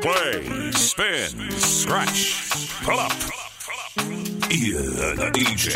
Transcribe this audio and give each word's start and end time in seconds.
Play, 0.00 0.70
spin, 0.72 1.50
scratch, 1.50 2.60
pull 2.84 3.00
up. 3.00 3.10
The 4.48 5.30
DJ, 5.34 5.72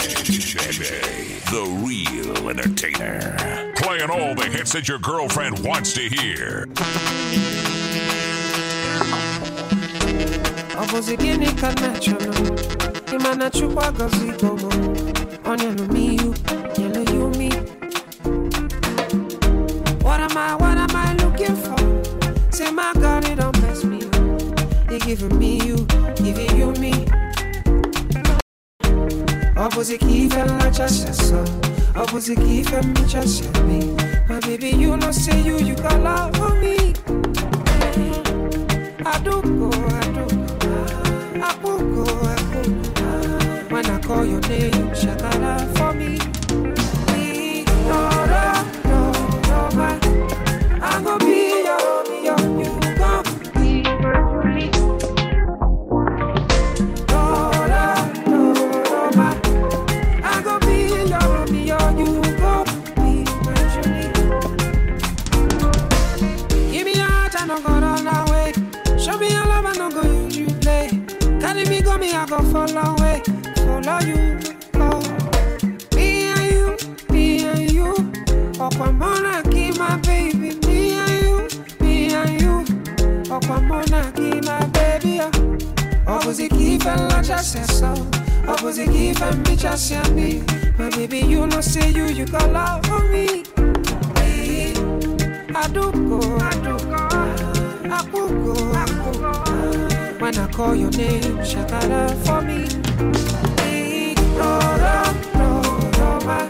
the 1.50 1.64
real 1.84 2.48
entertainer. 2.48 3.74
Playing 3.76 4.10
all 4.10 4.34
the 4.36 4.44
hits 4.44 4.72
that 4.72 4.88
your 4.88 5.00
girlfriend 5.00 5.58
wants 5.64 5.94
to 5.94 6.02
hear. 6.02 6.66
What 20.02 20.20
am 20.20 20.36
I, 20.36 20.54
what 20.54 20.78
am 20.78 20.96
I 20.96 21.14
looking 21.14 21.56
for? 21.56 21.81
He 24.92 24.98
giving 24.98 25.38
me 25.38 25.56
you, 25.66 25.76
giving 26.22 26.54
you 26.60 26.70
me. 26.82 26.92
Ọ 29.62 29.66
bụzi 29.72 29.96
ka 30.02 30.06
ife 30.20 30.40
mmachasị 30.48 31.02
asọ 31.12 31.40
Ọ 32.00 32.02
bụzi 32.10 32.34
ka 32.40 32.46
ife 32.58 32.78
mmachasị 32.86 33.44
eme 33.58 33.78
My 34.28 34.38
baby, 34.40 34.70
you 34.82 34.96
know 34.98 35.10
say 35.10 35.40
you, 35.48 35.56
you 35.68 35.74
got 35.84 35.98
love 36.06 36.36
for 36.36 36.52
me. 36.62 36.76
Aduko, 39.12 39.68
aduko, 40.00 40.74
apuko, 41.48 42.04
apuko. 42.36 42.82
When 43.72 43.86
I 43.86 43.88
go 43.88 43.88
I 43.88 43.88
do 43.88 43.88
go 43.88 43.88
ah. 43.88 43.88
I 43.88 43.88
ah. 43.88 43.88
want 43.88 43.88
I 43.88 43.98
call 44.06 44.24
your 44.26 44.40
name, 44.50 44.88
shakara 45.00 45.52
for 45.76 45.92
me. 45.94 46.31
Opposite 88.72 89.20
and 89.20 89.44
bitch, 89.44 89.64
I 89.66 89.74
said 89.74 90.16
me. 90.16 90.42
My 90.78 90.88
baby, 90.88 91.18
you 91.18 91.46
know, 91.46 91.60
say 91.60 91.90
you, 91.90 92.06
you 92.06 92.24
got 92.24 92.50
love 92.50 92.82
for 92.86 93.00
me. 93.10 93.44
Hey, 94.16 94.72
Aduko, 95.52 96.38
Aduko, 96.38 97.06
Apuko, 97.84 98.54
Apuko. 98.72 100.20
When 100.22 100.38
I 100.38 100.46
call 100.50 100.74
your 100.74 100.90
name, 100.92 101.36
shakara 101.44 102.16
for 102.24 102.40
me. 102.40 102.64
Hey, 103.60 104.14
no, 104.38 104.58
no, 104.80 105.02
no, 105.34 105.50
no, 105.98 106.08
ma. 106.24 106.48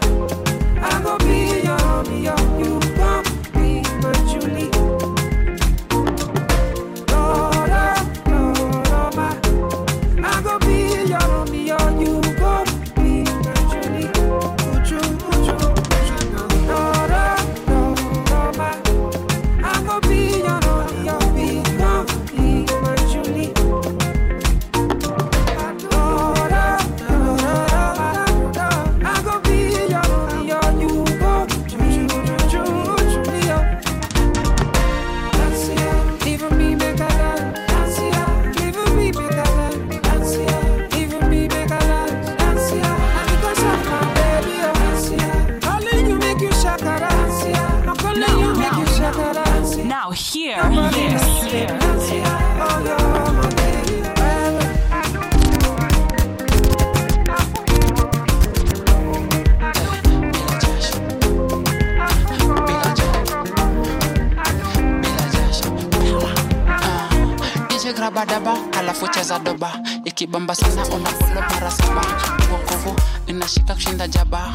I 0.80 1.02
go 1.02 1.18
be 1.18 1.38
your, 1.66 2.04
be 2.04 2.16
your, 2.22 2.38
you 2.64 2.81
DJ 68.02 68.08
graba 68.10 68.26
daba 68.26 68.54
alafu 68.78 69.06
cheza 69.08 69.38
doba. 69.38 69.72
Ikibamba 70.04 70.54
sana 70.54 70.82
unakolo 70.86 71.40
mara 71.50 71.70
saba. 71.70 72.02
Nguvu 72.48 72.96
inashika 73.26 73.74
kushinda 73.74 74.08
jaba. 74.08 74.52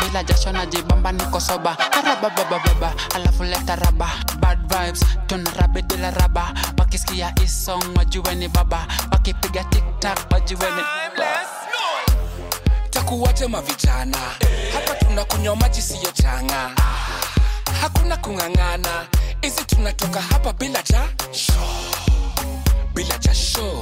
Bila 0.00 0.22
jasho 0.24 0.52
na 0.52 0.66
jibamba 0.66 1.12
niko 1.12 1.40
soba. 1.40 1.76
Karababababa 1.76 2.92
alafu 3.14 3.44
leta 3.44 3.76
raba. 3.76 4.10
Bad 4.40 4.58
vibes 4.68 5.04
tuna 5.26 5.50
rabe 5.50 5.82
bila 5.82 6.10
raba. 6.10 6.52
Wakisikia 6.78 7.32
isong 7.44 7.96
wajue 7.96 8.34
ni 8.34 8.48
baba. 8.48 8.86
Wakipiga 9.12 9.64
tiktak 9.64 10.18
wajue 10.32 10.70
ni 10.70 10.82
takuwaje 12.90 13.46
mavijana 13.46 14.18
hapa 14.72 14.94
tunakunywa 14.94 15.56
maji 15.56 15.82
siyo 15.82 16.10
changa. 16.12 16.70
Hakuna 17.80 18.16
kung'ang'ana. 18.16 19.06
Izi 19.42 19.64
tunatoka 19.64 20.20
hapa 20.20 20.52
bila 20.52 20.82
ja 20.82 21.02
bila 23.00 23.16
jasho 23.18 23.80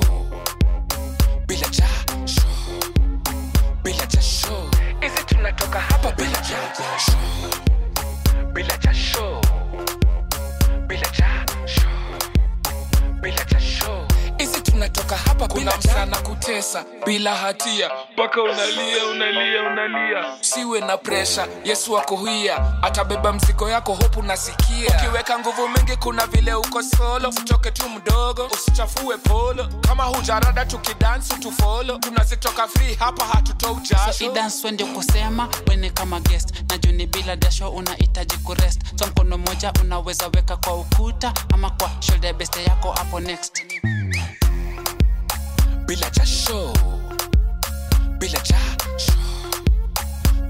bila 1.48 1.66
jasho 1.74 2.46
bila 3.82 4.06
jasho 4.06 4.70
hizi 5.00 5.24
tunatoka 5.26 5.80
hapa 5.80 6.12
bila 6.12 6.38
jasho 6.40 7.18
bila 8.54 8.76
jasho 8.76 9.40
bila 10.86 11.10
jasho 11.18 11.88
bila 13.22 13.44
jasho 13.44 13.57
hizi 13.57 13.57
tunatoka 14.78 15.16
hapa 15.16 15.48
kuna 15.48 15.76
msana 15.76 16.16
kutesa 16.18 16.84
bila 17.06 17.34
hatia. 17.36 17.90
Mpaka 18.12 18.42
unalia 18.42 19.06
unalia 19.06 19.62
unalia. 19.72 20.24
Siwe 20.40 20.80
na 20.80 20.96
presha 20.96 21.46
yesu 21.64 21.98
akuhia 21.98 22.82
atabeba 22.82 23.32
mziko 23.32 23.68
yako 23.70 23.94
hopu 23.94 24.22
nasikia 24.22 24.88
ukiweka 24.98 25.38
nguvu 25.38 25.68
mingi 25.68 25.96
kuna 25.96 26.26
vile 26.26 26.54
uko 26.54 26.82
solo. 26.82 27.28
Usitoke 27.28 27.70
tu 27.70 27.88
mdogo 27.88 28.46
usichafue 28.46 29.16
polo. 29.16 29.68
Kama 29.80 30.04
hujarada 30.04 30.64
tukidansi 30.64 31.34
tufolo 31.34 31.96
tunazitoka 31.98 32.68
free 32.68 32.94
hapa 32.94 33.24
hatutoi 33.24 34.50
so 34.50 34.70
ndio 34.70 34.86
kusema 34.86 35.48
wene 35.68 35.90
kama 35.90 36.20
guest. 36.20 36.54
Na 36.70 36.78
juni 36.78 37.06
bila 37.06 37.36
dasho 37.36 37.70
unahitaji 37.70 38.36
kurest. 38.36 38.82
So 38.98 39.06
mkono 39.06 39.38
moja 39.38 39.72
unaweza 39.82 40.24
weka 40.34 40.56
kwa 40.56 40.74
ukuta 40.74 41.32
ama 41.54 41.70
kwa 41.70 41.90
shoulder 42.00 42.34
beste 42.34 42.64
yako 42.64 42.92
hapo 42.92 43.20
next 43.20 43.62
bila 45.88 46.08
jasho 46.10 46.72
bila 48.20 48.38
jasho 48.44 49.12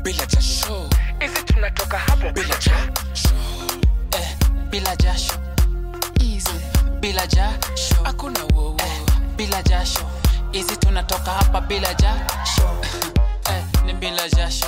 bila 0.02 0.26
jasho 0.26 0.88
hizi 1.20 1.42
tunatoka 1.46 1.98
hapo 1.98 2.30
bila 2.32 2.56
jasho 2.56 3.34
eh, 4.18 4.36
bila 4.70 4.96
jasho 4.96 5.34
hizi 6.20 6.58
bila 7.00 7.26
jasho 7.26 7.96
hakuna 8.04 8.44
wowo 8.54 8.76
eh, 8.78 9.00
bila 9.36 9.62
jasho 9.62 10.00
hizi 10.52 10.76
tunatoka 10.76 11.30
hapa 11.30 11.60
bila 11.60 11.94
jasho 11.94 12.68
eh, 13.50 13.62
ni 13.84 13.92
bila 13.94 14.28
jasho 14.28 14.66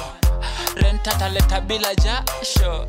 rentataleta 0.76 1.60
bila 1.60 1.94
jasho 1.94 2.86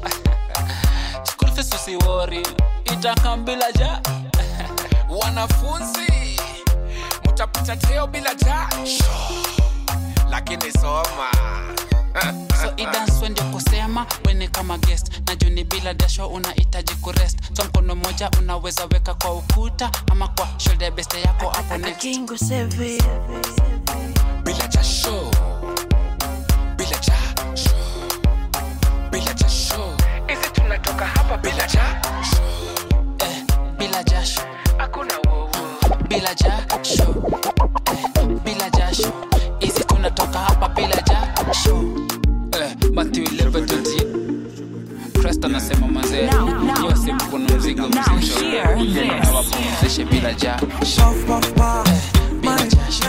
school 1.24 1.52
fees 1.56 1.74
usiwori 1.74 2.48
itakam 2.94 3.46
bila 3.46 3.72
ja 3.72 4.02
wanafunzi 5.10 6.12
mutapita 7.32 7.76
teo 7.76 8.08
bila 8.08 8.36
jasho. 8.36 9.04
Lakini 10.30 10.72
soma. 10.72 11.32
So 12.62 12.74
idanswe 12.78 13.30
ndio 13.30 13.44
kusema 13.44 14.06
wene 14.26 14.48
kama 14.48 14.78
guest. 14.78 15.12
Na 15.28 15.36
juni 15.36 15.64
bila 15.64 15.94
dasho 15.94 16.28
unahitaji 16.28 16.96
kurest. 16.96 17.40
So 17.54 17.64
mkono 17.64 17.96
moja 17.96 18.30
unaweza 18.40 18.86
weka 18.86 19.14
kwa 19.14 19.34
ukuta 19.34 19.92
ama 20.12 20.28
kwa 20.28 20.48
shoulder 20.58 20.86
ya 20.86 20.92
beste 20.92 21.22
yako 21.22 21.50
hapo 21.50 21.78
next. 21.78 22.02
Kingo 22.02 22.38
Sevi. 22.38 23.04
bila 24.44 24.68
jasho. 24.68 25.32
Bila 26.76 26.98
jasho. 26.98 27.76
Bila 29.12 29.34
jasho. 29.34 29.96
Hizi 30.28 30.50
tunatoka 30.54 31.06
hapa 31.06 31.38
bila 31.38 31.68
jasho. 31.68 32.42
Eh, 33.20 33.44
bila 33.78 34.04
jasho. 34.04 34.42
Hakuna 34.78 35.21
bila 36.12 36.34
jasho. 36.36 37.04
Eh, 37.88 38.28
bila 38.44 38.70
jasho. 38.70 39.12
Hizi 39.60 39.84
tunatoka 39.84 40.40
hapa 40.40 40.70
bila 40.70 40.96
jasho. 41.08 41.84
Eh, 42.62 42.76
Matthew 42.94 43.24
11:28 43.24 45.22
Christ 45.22 45.46
anasema 45.46 45.88
mazee 45.88 46.30
hiyo 46.82 46.96
si 47.06 47.14
mkono 47.14 47.56
mzigo 47.58 47.88
mzito 47.88 48.12
awapumzishe 49.32 50.06
bila 50.06 50.34
jasho. 50.34 50.66
Puff, 51.28 51.54
bila 52.42 52.58
jasho 52.68 53.06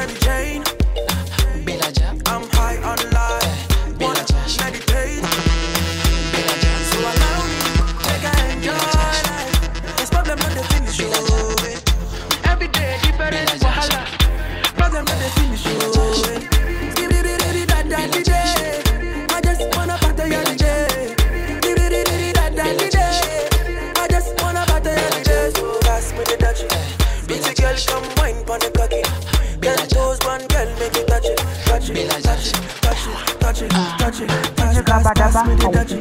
touch 34.12 34.20
it, 34.22 34.28
touch 34.28 34.46
it, 34.46 34.56
touch 34.56 34.76
it. 34.76 34.86
Pass, 34.86 35.12
pass, 35.14 35.32
pass 35.34 35.48
me 35.48 35.54
the 35.54 35.68
dutchie. 35.68 36.00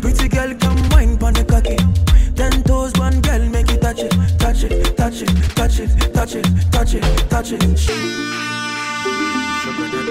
Pretty 0.00 0.28
girl, 0.28 0.54
come 0.56 0.88
wine 0.90 1.16
pon 1.16 1.32
the 1.34 1.44
cocky. 1.44 1.76
Ten 2.34 2.62
toes, 2.64 2.92
one 2.98 3.20
girl, 3.20 3.48
make 3.48 3.70
it 3.70 3.80
touch 3.80 4.00
it, 4.00 4.10
touch 4.38 4.64
it, 4.64 4.96
touch 4.96 5.22
it, 5.22 5.28
touch 5.54 5.78
it, 5.78 6.12
touch 6.12 6.34
it, 6.34 6.44
touch 6.72 6.94
it, 6.94 7.30
touch 7.30 7.52
it. 7.52 7.60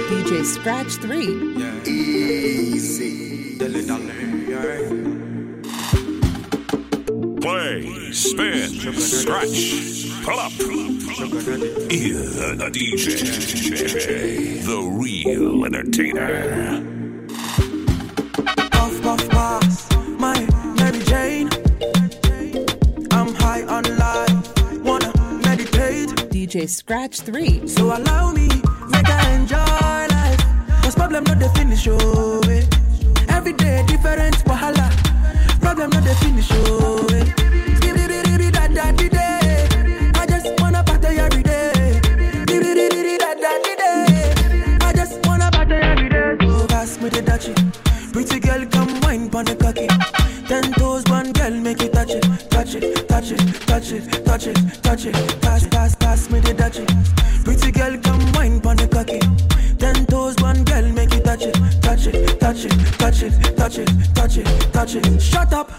DJ 0.09 0.45
Scratch 0.45 0.93
3. 0.93 1.91
Easy. 1.91 3.57
Play, 7.41 8.11
spin, 8.11 8.69
scratch, 8.93 10.23
pull 10.23 10.39
up. 10.39 10.51
Ear 11.91 12.55
the 12.55 12.69
DJ, 12.71 14.63
the 14.65 14.79
real 14.81 15.65
entertainer. 15.65 17.02
My 19.15 20.39
Mary 20.77 20.99
Jane. 21.05 21.49
I'm 23.11 23.31
high 23.35 23.61
on 23.63 23.83
life. 23.97 24.83
Wanna 24.83 25.13
meditate. 25.45 26.09
DJ 26.31 26.67
Scratch 26.67 27.19
3. 27.19 27.67
So 27.67 27.95
allow 27.95 28.31
me, 28.31 28.47
make 28.89 29.07
I 29.07 29.35
enjoy 29.35 29.57
life. 30.09 30.39
Cause 30.81 30.95
problem 30.95 31.25
not 31.25 31.37
the 31.37 31.49
finish, 31.49 31.87
oh. 31.87 32.41
eh. 32.49 32.65
Every 33.29 33.53
day 33.53 33.83
different 33.85 34.35
wahala. 34.45 34.89
Problem 35.61 35.91
not 35.91 36.03
the 36.03 36.15
finish, 36.15 36.47
oh. 36.51 36.82
Touch 53.13 53.31
it, 53.31 53.67
touch 53.67 53.91
it, 53.91 54.25
touch 54.25 54.47
it, 54.47 54.55
touch 54.81 55.05
it, 55.05 55.13
touch. 55.13 55.41
Pass, 55.41 55.67
pass, 55.67 55.95
pass 55.95 56.29
me 56.31 56.39
the 56.39 56.53
dutchie. 56.53 56.87
Pretty 57.43 57.71
girl, 57.71 57.95
come 58.01 58.31
wine 58.33 58.59
pon 58.59 58.75
the 58.75 58.87
cocky. 58.87 59.19
Ten 59.77 60.05
toes, 60.07 60.35
one 60.41 60.63
girl, 60.63 60.87
make 60.91 61.13
it 61.13 61.23
touch 61.23 61.43
it, 61.43 61.53
touch 61.81 62.07
it, 62.07 62.39
touch 62.39 62.65
it, 62.65 62.73
touch 62.97 63.21
it, 63.21 63.55
touch 63.55 63.77
it, 63.77 63.89
touch 64.15 64.37
it, 64.37 64.73
touch 64.73 64.95
it. 64.95 65.21
Shut 65.21 65.53
up 65.53 65.71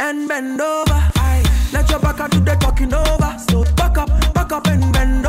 and 0.00 0.28
bend 0.28 0.60
over. 0.60 1.00
Aye. 1.16 1.42
Let 1.72 1.88
your 1.88 2.00
back 2.00 2.30
do 2.30 2.40
the 2.40 2.56
talking 2.56 2.92
over. 2.92 3.36
So 3.48 3.64
back 3.74 3.96
up, 3.96 4.34
back 4.34 4.52
up 4.52 4.66
and 4.66 4.92
bend 4.92 5.21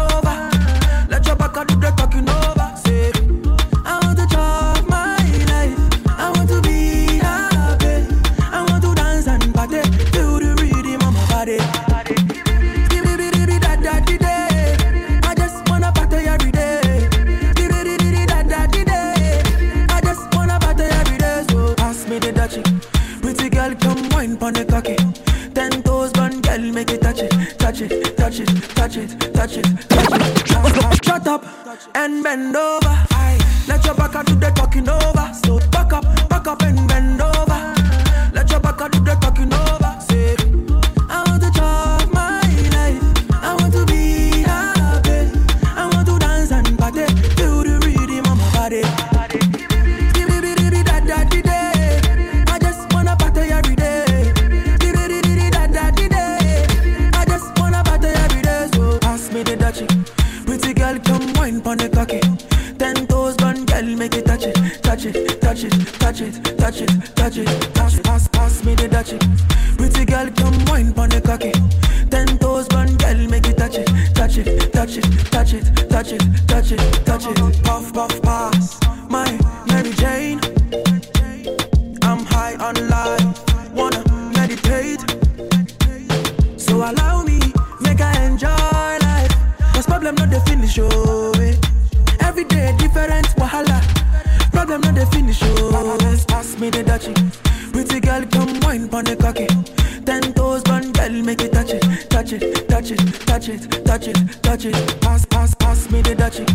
touch 103.94 104.08
it, 104.08 104.42
touch 104.42 104.66
it. 104.66 105.02
Pass, 105.02 105.24
pass, 105.26 105.54
pass 105.54 105.92
me 105.92 106.02
the 106.02 106.16
dutchie. 106.16 106.48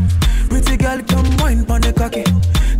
Pretty 0.48 0.76
girl, 0.76 1.00
come 1.02 1.36
wine 1.36 1.64
pon 1.64 1.80
the 1.80 1.92
cocky. 1.92 2.24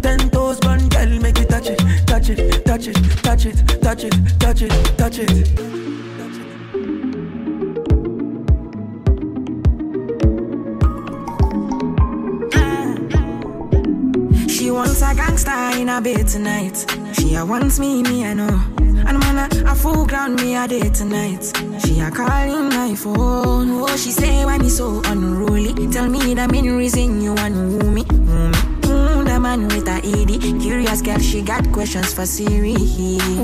Ten 0.03 0.31
toes, 0.31 0.59
one 0.63 0.89
girl, 0.89 1.21
make 1.21 1.39
it 1.39 1.49
touch 1.49 1.69
it, 1.69 1.79
touch 2.07 2.31
it, 2.31 2.65
touch 2.65 2.89
it, 2.89 2.97
touch 3.23 3.47
it, 3.47 3.57
touch 3.81 4.05
it, 4.05 4.15
touch 4.41 4.63
it, 4.63 4.99
touch 4.99 5.19
it. 5.21 5.49
She 14.51 14.73
wants 14.73 15.03
a 15.03 15.15
gangster 15.15 15.81
in 15.81 15.89
a 15.89 16.01
bed 16.01 16.27
tonight. 16.27 16.85
She 17.13 17.37
wants 17.41 17.79
me, 17.79 18.03
me 18.03 18.27
I 18.27 18.35
know. 18.35 18.78
And 19.09 19.19
man, 19.21 19.51
a, 19.51 19.73
a 19.73 19.75
full 19.75 20.05
ground 20.05 20.37
me 20.37 20.55
a 20.55 20.69
day 20.69 20.91
tonight. 20.91 21.43
She 21.83 21.99
a 22.01 22.11
calling 22.11 22.69
my 22.69 22.95
phone. 22.95 23.71
Oh, 23.81 23.97
she 23.97 24.11
say 24.11 24.45
why 24.45 24.59
me 24.59 24.69
so 24.69 25.01
unruly. 25.07 25.73
Tell 25.89 26.09
me 26.09 26.35
the 26.35 26.47
main 26.47 26.77
reason 26.77 27.23
you 27.23 27.33
want 27.33 27.55
woo 27.55 27.91
me. 27.91 28.05
Woo 28.11 28.49
me. 28.49 28.79
Mm, 28.85 29.25
that 29.25 29.41
man 29.41 29.69
with 29.69 29.89
a 29.89 29.97
ED. 30.05 30.61
Curious 30.61 31.01
girl, 31.01 31.19
she 31.19 31.41
got 31.41 31.65
questions 31.73 32.13
for 32.13 32.27
Siri. 32.27 32.75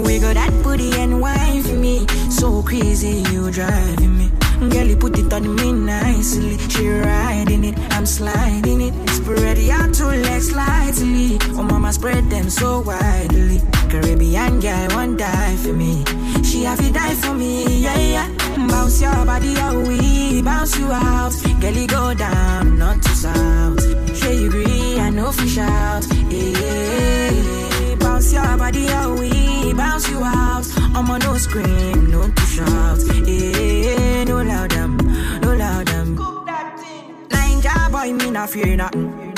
We 0.05 0.19
got 0.19 0.35
that 0.35 0.53
booty 0.63 0.93
and 1.01 1.19
for 1.65 1.75
me. 1.75 2.07
So 2.29 2.63
crazy, 2.63 3.25
you 3.33 3.51
driving 3.51 4.19
me. 4.19 4.31
Girl, 4.69 4.87
you 4.87 4.97
put 4.97 5.19
it 5.19 5.33
on 5.33 5.55
me 5.57 5.73
nicely. 5.73 6.59
She 6.69 6.89
riding 6.89 7.65
it, 7.65 7.79
I'm 7.93 8.05
sliding 8.05 8.83
it. 8.83 8.95
Spread 9.11 9.59
your 9.59 9.91
two 9.93 10.07
legs 10.07 10.53
lightly. 10.53 11.39
Oh, 11.57 11.63
mama, 11.63 11.91
spread 11.93 12.29
them 12.29 12.51
so 12.51 12.81
widely. 12.81 13.63
Caribbean 13.91 14.61
girl, 14.61 14.89
won't 14.91 15.19
die 15.19 15.57
for 15.57 15.73
me. 15.73 16.05
She 16.43 16.65
have 16.65 16.79
to 16.79 16.93
die 16.93 17.15
for 17.15 17.35
me, 17.35 17.81
yeah, 17.81 17.99
yeah. 17.99 18.29
Bounce 18.69 19.01
your 19.01 19.25
body, 19.25 19.55
oh, 19.59 19.81
we 19.87 20.43
bounce 20.43 20.79
you 20.79 20.87
out. 20.91 21.33
Girl, 21.61 21.73
you 21.73 21.87
go 21.87 22.15
down, 22.15 22.79
not 22.79 23.03
to 23.03 23.09
south. 23.11 24.17
Sure 24.17 24.33
you 24.33 24.49
agree, 24.49 24.99
I 24.99 25.11
know 25.11 25.33
fish 25.33 25.59
out. 25.59 26.05
Yeah, 26.31 27.95
bounce 27.97 28.33
your 28.33 28.57
body, 28.57 28.87
oh, 28.91 29.17
we 29.21 29.73
bounce 29.75 30.09
you 30.11 30.19
out. 30.23 30.67
I'm 30.95 31.11
on 31.11 31.21
no 31.21 31.37
scream, 31.37 32.11
no 32.11 32.29
to 32.29 32.43
shout. 32.43 32.99
Yeah, 33.27 34.25
no 34.25 34.43
loud 34.43 34.71
them, 34.71 34.97
no 35.43 35.55
loud 35.55 35.87
them. 35.89 36.17
Ninja 37.29 37.91
boy, 37.91 38.13
me 38.13 38.31
not 38.31 38.51
fear 38.51 38.77
nothing. 38.77 39.34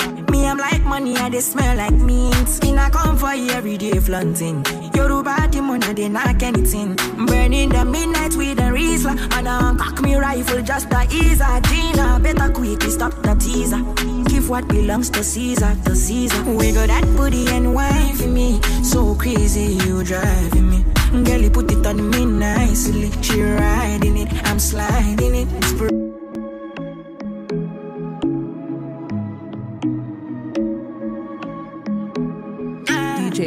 Me, 0.47 0.51
I'm 0.51 0.57
like 0.59 0.83
money, 0.83 1.15
and 1.17 1.33
they 1.33 1.41
smell 1.41 1.75
like 1.75 1.91
mint. 1.91 2.63
Me 2.63 2.71
not 2.71 2.93
come 2.93 3.17
for 3.17 3.33
you 3.33 3.51
every 3.51 3.77
day 3.77 3.99
flaunting. 3.99 4.63
Yoruba, 4.95 5.49
the 5.51 5.61
money, 5.61 5.93
they 5.93 6.07
knock 6.07 6.41
anything. 6.41 6.95
Burning 7.25 7.67
the 7.67 7.83
midnight 7.83 8.33
with 8.37 8.57
a 8.59 8.71
Riesler. 8.71 9.17
And 9.33 9.49
I 9.49 9.75
cock 9.77 10.01
me 10.01 10.15
rifle 10.15 10.61
just 10.61 10.89
to 10.89 11.05
ease 11.11 11.41
her. 11.41 11.59
Gina, 11.61 12.19
better 12.21 12.49
quickly 12.53 12.89
stop 12.89 13.11
the 13.23 13.35
teaser. 13.35 13.83
Give 14.29 14.49
what 14.49 14.69
belongs 14.69 15.09
to 15.09 15.23
Caesar, 15.23 15.75
to 15.83 15.93
Caesar. 15.93 16.41
We 16.43 16.71
got 16.71 16.87
that 16.87 17.03
booty 17.17 17.45
and 17.49 17.75
wine 17.75 18.15
for 18.15 18.27
me. 18.27 18.61
So 18.83 19.15
crazy, 19.15 19.73
you 19.85 20.01
driving 20.05 20.69
me. 20.69 20.85
Girl, 21.25 21.41
you 21.41 21.49
put 21.49 21.69
it 21.73 21.85
on 21.85 22.09
me 22.09 22.25
nicely. 22.25 23.11
She 23.21 23.41
riding 23.41 24.17
it, 24.17 24.29
I'm 24.47 24.59
sliding 24.59 25.35
it. 25.35 25.47
Spr- 25.63 25.96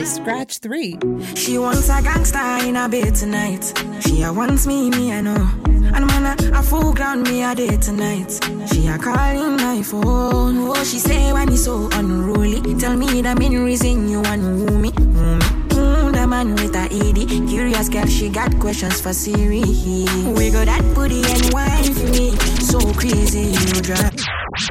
DJ 0.00 0.06
Scratch 0.06 0.58
3. 0.60 0.98
She 1.34 1.58
wants 1.58 1.90
a 1.90 2.00
gangster 2.02 2.66
in 2.66 2.76
a 2.76 2.88
bed 2.88 3.14
tonight. 3.14 3.72
She 4.00 4.22
a 4.22 4.32
wants 4.32 4.66
me, 4.66 4.88
me 4.88 5.12
I 5.12 5.20
know. 5.20 5.50
And 5.66 6.06
man, 6.06 6.54
a, 6.54 6.62
full 6.62 6.94
ground 6.94 7.24
me 7.24 7.42
a 7.42 7.54
day 7.54 7.76
tonight. 7.76 8.40
She 8.72 8.86
a 8.86 8.96
calling 8.96 9.56
my 9.56 9.82
phone. 9.82 10.68
Oh, 10.68 10.84
she 10.84 10.98
say 10.98 11.32
why 11.32 11.44
he's 11.44 11.64
so 11.64 11.90
unruly. 11.92 12.62
Tell 12.78 12.96
me 12.96 13.20
the 13.20 13.34
main 13.38 13.62
reason 13.62 14.08
you 14.08 14.22
want 14.22 14.42
me. 14.42 14.90
Me. 14.90 14.90
Mm, 14.90 16.12
the 16.14 16.26
man 16.26 16.54
with 16.54 16.74
a 16.76 16.88
ED. 16.90 17.48
Curious 17.50 17.90
girl, 17.90 18.06
she 18.06 18.30
got 18.30 18.58
questions 18.58 19.02
for 19.02 19.12
Siri. 19.12 19.60
We 19.60 20.50
got 20.50 20.64
that 20.64 20.82
booty 20.94 21.22
and 21.26 21.52
wine 21.52 21.92
for 21.92 22.08
me. 22.08 22.30
So 22.60 22.78
crazy, 22.94 23.52
you 23.52 23.82
drive. 23.82 24.14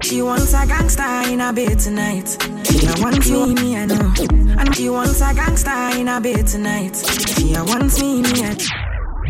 She 0.02 0.24
wants 0.24 0.54
a 0.56 0.66
gangster 0.66 1.32
in 1.32 1.42
a 1.42 1.54
bed 1.54 1.78
tonight. 1.78 2.36
She 2.64 2.88
wants 3.00 3.30
me, 3.30 3.54
me 3.54 3.78
I 3.78 3.86
know. 3.86 4.39
She 4.74 4.90
wants 4.90 5.22
a 5.22 5.34
gangster 5.34 6.00
in 6.00 6.08
a 6.08 6.22
bed 6.22 6.48
tonight. 6.48 6.96
She 7.38 7.54
a 7.54 7.64
wants 7.64 8.00
me, 8.00 8.22
me 8.22 8.44
I 8.44 8.56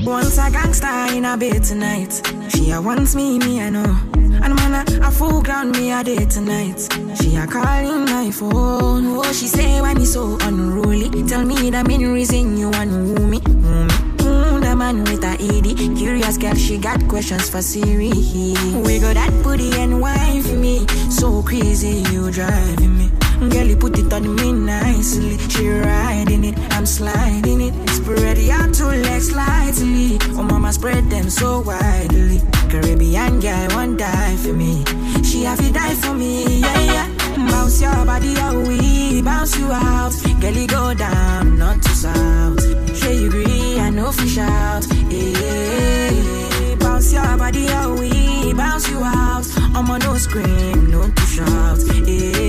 Wants 0.04 0.38
a 0.38 0.52
gangster 0.52 1.16
in 1.16 1.26
a 1.26 1.38
bed 1.38 1.64
tonight. 1.64 2.22
She 2.50 2.72
a 2.72 2.82
wants 2.82 3.16
me, 3.16 3.40
me 3.40 3.62
I 3.62 3.70
know. 3.70 3.98
And 4.42 4.56
man, 4.56 4.88
a, 4.88 5.08
a 5.08 5.12
full 5.12 5.42
ground 5.42 5.72
me 5.72 5.92
a 5.92 6.04
day 6.04 6.26
tonight. 6.26 6.80
She 7.22 7.36
a 7.36 7.46
calling 7.48 8.06
my 8.06 8.32
phone. 8.32 9.18
Oh, 9.18 9.34
she 9.34 9.48
say 9.48 9.82
when 9.82 9.98
he's 9.98 10.14
so 10.14 10.38
unruly. 10.42 11.10
Tell 11.28 11.44
me 11.44 11.70
the 11.70 11.84
main 11.84 12.12
reason 12.14 12.58
you 12.58 12.70
want 12.70 12.92
woo 12.92 13.28
me. 13.28 13.40
Woo 13.40 13.86
me. 13.86 13.92
Mm, 14.20 14.62
the 14.62 14.76
man 14.76 15.04
with 15.04 15.24
a 15.24 15.36
ED. 15.40 15.98
Curious 15.98 16.38
girl, 16.38 16.56
she 16.56 16.78
got 16.78 17.06
questions 17.08 17.50
for 17.50 17.62
Siri. 17.62 18.10
We 18.10 19.00
got 19.00 19.16
that 19.16 19.32
booty 19.44 19.72
and 19.74 20.00
wine 20.00 20.44
for 20.44 20.56
me. 20.56 20.86
So 21.10 21.42
crazy, 21.44 22.04
you 22.12 22.32
driving 22.32 22.98
me. 22.98 23.12
Girl, 23.40 23.68
you 23.68 23.78
put 23.78 23.98
it 23.98 24.12
on 24.12 24.36
me 24.36 24.52
nicely. 24.52 25.38
She 25.50 25.70
riding 25.70 26.44
it, 26.44 26.58
I'm 26.72 26.86
sliding 26.86 27.62
it. 27.62 27.90
Spread 27.90 28.38
your 28.38 28.72
two 28.74 28.86
legs 28.86 29.30
slightly. 29.30 30.18
Oh, 30.38 30.44
mama, 30.44 30.74
spread 30.74 31.10
them 31.10 31.30
so 31.30 31.62
widely. 31.62 32.42
Caribbean 32.70 33.40
girl, 33.40 33.68
won't 33.72 33.98
die 33.98 34.36
for 34.38 34.54
me. 34.54 34.84
She 35.24 35.44
have 35.44 35.60
to 35.60 35.72
die 35.72 35.96
for 35.96 36.14
me, 36.14 36.60
yeah, 36.60 36.82
yeah. 36.82 37.08
Bounce 37.50 37.82
your 37.82 38.06
body, 38.06 38.34
oh, 38.40 38.60
we 38.68 39.22
bounce 39.22 39.58
you 39.58 39.72
out. 39.72 40.14
Girl, 40.42 40.54
you 40.54 40.68
go 40.68 40.94
down, 40.94 41.58
not 41.58 41.82
to 41.82 41.90
south. 41.90 42.62
Sure 42.98 43.12
you 43.14 43.28
agree, 43.28 43.80
I 43.80 43.90
know 43.90 44.12
fish 44.12 44.38
out. 44.38 44.86
Yeah, 45.10 46.76
bounce 46.76 47.14
your 47.14 47.38
body, 47.38 47.68
oh, 47.70 47.96
we 48.00 48.54
bounce 48.54 48.90
you 48.90 49.00
out. 49.02 49.46
I'm 49.76 49.90
on 49.90 50.00
no 50.00 50.16
scream, 50.18 50.92
no 50.92 51.08
to 51.08 51.22
shout. 51.22 51.80
Yeah, 52.06 52.49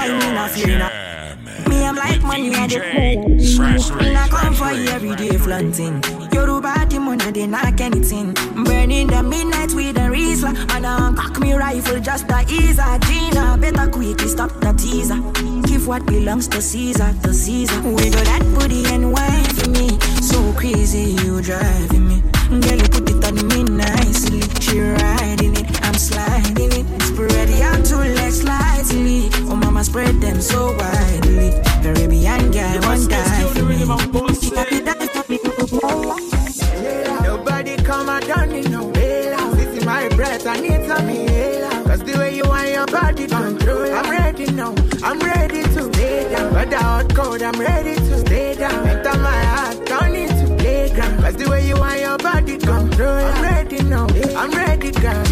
boy, 0.00 0.18
me 0.18 0.32
not 0.32 0.56
not. 0.78 1.68
Me, 1.68 1.84
I'm 1.84 1.96
like 1.96 2.22
money, 2.22 2.54
I 2.54 2.66
dey 2.66 3.38
Scratch 3.38 3.90
Me 4.00 4.12
not 4.12 4.30
come 4.30 4.54
for 4.54 4.72
you 4.72 4.88
every 4.88 5.14
day 5.16 5.36
flaunting. 5.36 6.02
Yoruba, 6.32 6.86
the 6.88 6.98
money, 6.98 7.30
they 7.30 7.46
knock 7.46 7.80
anything. 7.80 8.32
Burning 8.64 9.08
the 9.08 9.22
midnight 9.22 9.74
with 9.74 9.96
a 9.96 10.08
Riesler. 10.08 10.54
And 10.74 10.86
I 10.86 11.12
cock 11.16 11.38
me 11.40 11.54
rifle 11.54 12.00
just 12.00 12.28
to 12.28 12.44
ease 12.48 12.78
her. 12.78 12.98
Gina, 13.00 13.58
better 13.58 13.90
quickly 13.90 14.28
stop 14.28 14.50
the 14.60 14.72
teaser. 14.72 15.20
Give 15.68 15.86
what 15.86 16.06
belongs 16.06 16.48
to 16.48 16.62
Caesar, 16.62 17.14
to 17.22 17.34
Caesar. 17.34 17.80
We 17.82 18.10
got 18.10 18.24
that 18.26 18.42
booty 18.58 18.84
and 18.86 19.12
wine 19.12 19.44
for 19.44 19.70
me. 19.70 19.98
So 20.22 20.52
crazy, 20.54 21.12
you 21.22 21.42
driving 21.42 22.08
me. 22.08 22.22
Girl, 22.50 22.76
you 22.76 22.88
put 22.88 23.08
it 23.08 23.24
on 23.24 23.36
me 23.48 23.62
nicely. 23.62 24.40
She 24.60 24.80
riding 24.80 25.54
it, 25.56 25.82
I'm 25.86 25.94
sliding 25.94 26.72
it. 26.72 27.02
Spread 27.02 27.48
your 27.48 27.76
two 27.84 28.02
legs 28.18 28.40
slightly. 28.40 29.30
Oh, 29.48 29.54
mama, 29.54 29.84
spread 29.84 30.20
them 30.20 30.40
so 30.40 30.76
widely. 30.76 31.54
Caribbean 31.82 32.50
girl, 32.50 32.80
one 32.82 33.06
die 33.06 33.44
for 33.54 33.62
me. 33.64 34.34
She 34.34 34.54
happy 34.54 34.80
die 34.80 35.06
for 35.06 35.24
me. 35.30 35.38
Nobody 37.22 37.76
come 37.76 38.08
and 38.08 38.26
done 38.26 38.50
it 38.50 38.68
no 38.68 38.84
way. 38.88 39.32
This 39.54 39.78
is 39.78 39.84
my 39.86 40.08
breath, 40.08 40.44
I 40.46 40.60
need 40.60 40.86
some 40.88 41.08
inhaler. 41.08 41.84
Cause 41.84 42.02
the 42.02 42.18
way 42.18 42.34
you 42.34 42.44
want 42.48 42.68
your 42.68 42.86
body 42.86 43.26
control. 43.28 43.92
I'm 43.94 44.10
ready 44.10 44.50
now, 44.50 44.74
I'm 45.04 45.20
ready 45.20 45.62
to 45.62 45.84
lay 45.84 46.28
down. 46.30 46.52
But 46.52 46.70
the 46.70 46.78
hot 46.78 47.14
cold, 47.14 47.42
I'm 47.42 47.60
ready 47.60 47.94
to 47.94 48.18
stay 48.18 48.54
down. 48.54 48.86
Enter 48.88 49.16
my 49.18 49.42
heart, 49.44 49.86
turn 49.86 50.14
it 50.16 50.30
to 50.30 50.56
playground. 50.56 51.22
Cause 51.22 51.36
the 51.36 51.48
way 51.48 51.66
you 51.66 51.76
want 51.76 52.00
your 52.00 52.18
body 52.18 52.29
control. 52.58 53.08
I'm 53.08 53.42
ready 53.42 53.82
now, 53.82 54.06
I'm 54.36 54.50
ready, 54.50 54.90
girl. 54.90 55.24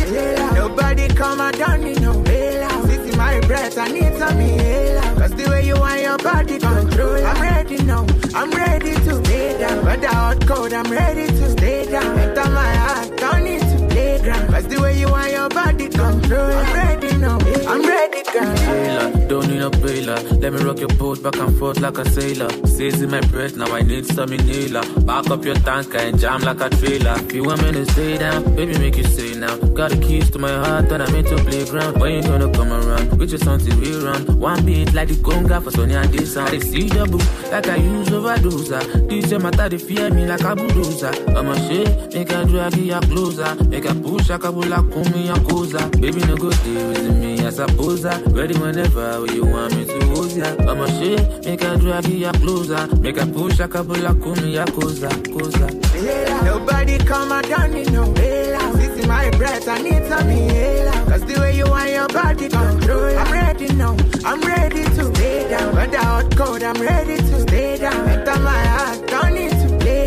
Nobody 0.54 1.08
come 1.08 1.40
and 1.40 1.56
done 1.58 1.84
it 1.84 2.00
no. 2.00 2.22
This 2.22 3.10
is 3.10 3.16
my 3.16 3.40
breath, 3.40 3.78
I 3.78 3.88
need 3.88 4.16
some 4.18 4.38
inhaler. 4.40 5.14
Cause 5.20 5.34
the 5.34 5.48
way 5.50 5.66
you 5.66 5.78
want 5.78 6.00
your 6.00 6.18
body 6.18 6.58
control. 6.58 7.24
I'm 7.26 7.40
ready 7.42 7.82
now, 7.82 8.06
I'm 8.34 8.50
ready 8.50 8.94
to 8.94 9.24
stay 9.24 9.58
down. 9.58 9.84
But 9.84 10.00
the 10.00 10.08
hot 10.08 10.46
cold, 10.46 10.72
I'm 10.72 10.90
ready 10.90 11.26
to 11.26 11.50
stay 11.50 11.90
down. 11.90 12.18
Enter 12.18 12.50
my 12.50 12.74
heart, 12.74 13.16
turn 13.18 13.46
it 13.46 13.67
Cause 14.58 14.66
the 14.66 14.80
way 14.80 14.98
you 14.98 15.08
want 15.08 15.30
your 15.30 15.48
body 15.50 15.86
control. 15.86 16.50
I'm 16.50 16.74
ready 16.74 17.16
now, 17.16 17.38
I'm 17.68 17.86
ready, 17.86 18.24
girl. 18.24 18.56
Sailor, 18.56 19.28
don't 19.28 19.46
need 19.46 19.62
a 19.62 19.70
bailer. 19.70 20.18
Let 20.40 20.52
me 20.52 20.58
rock 20.64 20.80
your 20.80 20.88
boat 20.88 21.22
back 21.22 21.36
and 21.36 21.56
forth 21.56 21.78
like 21.78 21.96
a 21.98 22.10
sailor. 22.10 22.48
In 22.78 23.10
my 23.10 23.20
breath, 23.20 23.56
now 23.56 23.72
I 23.72 23.82
need 23.82 24.06
some 24.06 24.32
inhaler. 24.32 24.82
Back 25.02 25.30
up 25.30 25.44
your 25.44 25.54
tanker 25.56 25.98
and 25.98 26.18
jam 26.18 26.40
like 26.42 26.60
a 26.60 26.70
trailer. 26.70 27.14
If 27.18 27.34
you 27.34 27.44
want 27.44 27.62
me 27.62 27.72
to 27.72 27.86
stay 27.92 28.18
down, 28.18 28.56
baby, 28.56 28.76
make 28.78 28.96
you 28.96 29.04
stay 29.04 29.34
now. 29.38 29.56
Got 29.78 29.90
the 29.90 29.98
keys 29.98 30.28
to 30.30 30.38
my 30.40 30.50
heart 30.50 30.88
that 30.88 31.02
I 31.02 31.10
made 31.12 31.26
to 31.26 31.36
playground. 31.36 32.00
When 32.00 32.14
you 32.14 32.22
gonna 32.22 32.50
come 32.52 32.72
around? 32.72 33.18
With 33.18 33.30
your 33.30 33.38
something 33.38 33.78
we 33.80 33.94
run. 33.96 34.40
One 34.40 34.64
beat 34.64 34.92
like 34.92 35.08
the 35.08 35.14
conga 35.14 35.62
for 35.62 35.70
Sonia 35.70 36.06
this 36.08 36.36
I 36.36 36.50
dey 36.50 36.60
see 36.60 36.88
double 36.88 37.20
like 37.52 37.68
I 37.68 37.76
use 37.76 38.12
overdose. 38.12 38.68
This 39.08 39.30
your 39.30 39.40
matter, 39.40 39.68
they 39.68 39.78
fear 39.78 40.10
me 40.10 40.26
like 40.26 40.40
a 40.40 40.56
bulldozer. 40.56 41.12
I'm 41.36 41.48
a 41.48 41.56
shit, 41.68 42.14
make 42.14 42.30
a 42.30 42.44
drag 42.44 42.76
you 42.76 43.00
closer. 43.00 43.54
Make 43.64 43.84
a 43.84 43.94
push, 43.94 44.30
a 44.30 44.38
like 44.38 44.42
pull 44.42 44.47
me 45.14 45.28
a 45.28 45.38
cosa. 45.40 45.88
Baby, 46.00 46.20
no 46.26 46.36
go 46.36 46.50
stay 46.50 46.74
with 46.74 47.16
me, 47.20 47.46
I 47.46 47.50
suppose. 47.50 48.04
ah. 48.06 48.18
Ready 48.28 48.58
whenever 48.58 49.26
you 49.34 49.44
want 49.44 49.76
me 49.76 49.84
to 49.84 50.06
hold 50.06 50.32
ya. 50.32 50.46
I'm 50.68 50.80
a 50.80 50.88
make 51.44 51.62
a 51.62 51.76
drag 51.76 52.06
you 52.06 52.32
closer. 52.32 52.86
Make 52.96 53.18
a 53.18 53.26
push, 53.26 53.60
a 53.60 53.68
a 54.56 54.64
cosa, 54.66 55.08
cosa. 55.32 55.66
Nobody 56.44 56.98
come 56.98 57.32
and 57.32 57.46
it 57.74 57.90
no 57.92 58.08
way. 58.10 58.56
This 58.74 58.98
is 59.00 59.06
my 59.06 59.30
breath, 59.32 59.68
I 59.68 59.82
need 59.82 60.06
some 60.06 60.28
inhaler. 60.28 61.10
Cause 61.10 61.24
the 61.24 61.40
way 61.40 61.56
you 61.56 61.68
want 61.68 61.90
your 61.90 62.08
body 62.08 62.48
control. 62.48 63.18
I'm 63.18 63.32
ready 63.32 63.68
now, 63.74 63.96
I'm 64.24 64.40
ready 64.40 64.84
to 64.84 65.04
lay 65.20 65.48
down. 65.50 65.74
The 65.90 65.98
hot 65.98 66.36
cold, 66.36 66.62
I'm 66.62 66.80
ready 66.80 67.16
to 67.16 67.40
stay 67.40 67.78
down. 67.78 68.08
Enter 68.08 68.38
my 68.40 68.64
heart, 68.66 69.06
it 69.36 69.50
to 69.50 69.57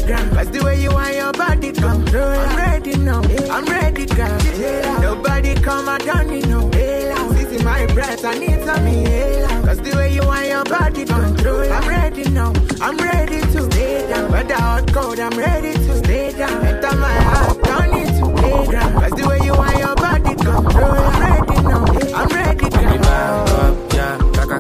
playground. 0.02 0.32
That's 0.32 0.50
the 0.50 0.64
way 0.64 0.82
you 0.82 0.92
want 0.92 1.16
your 1.16 1.32
body 1.34 1.72
come 1.72 2.06
through. 2.06 2.22
I'm 2.22 2.58
ready 2.58 2.98
now. 2.98 3.22
I'm 3.52 3.66
ready, 3.66 4.06
girl. 4.06 5.02
Nobody 5.02 5.56
come, 5.56 5.88
a 5.90 5.98
done 6.00 6.30
it 6.30 6.48
now. 6.48 6.62
no 6.62 6.70
bailout. 6.70 7.30
This 7.34 7.52
is 7.52 7.64
my 7.64 7.86
breath, 7.88 8.26
I 8.26 8.38
need 8.38 8.64
some 8.64 8.86
bailout. 8.86 9.66
Cause 9.66 9.82
the 9.82 9.96
way 9.96 10.14
you 10.14 10.26
want 10.26 10.48
your 10.48 10.64
body 10.66 11.06
come 11.06 11.36
through. 11.38 11.70
I'm 11.70 11.88
ready 11.88 12.30
now. 12.30 12.54
I'm 12.82 12.98
ready 12.98 13.42
to 13.42 13.72
stay 13.72 14.08
down. 14.08 14.32
But 14.32 14.48
the 14.48 14.56
hot, 14.56 14.94
cold, 14.94 15.20
I'm 15.20 15.38
ready 15.38 15.74
to 15.74 15.98
stay 15.98 16.32
down. 16.38 16.66
Enter 16.66 16.96
my 16.98 17.14
heart, 17.14 17.64
don't 17.64 17.92
need 17.94 18.08
to 18.20 18.42
playground. 18.42 18.94
Cause 19.02 19.12
the 19.12 19.28
way 19.28 19.40
you 19.44 19.54
want 19.54 19.78
your 19.78 19.96
body 19.96 20.36
come 20.36 20.66
through. 20.70 20.84
I'm 20.84 21.20
ready 21.22 21.62
now. 21.62 21.86
I'm 22.16 22.28
ready, 22.30 22.70
girl. 22.70 23.91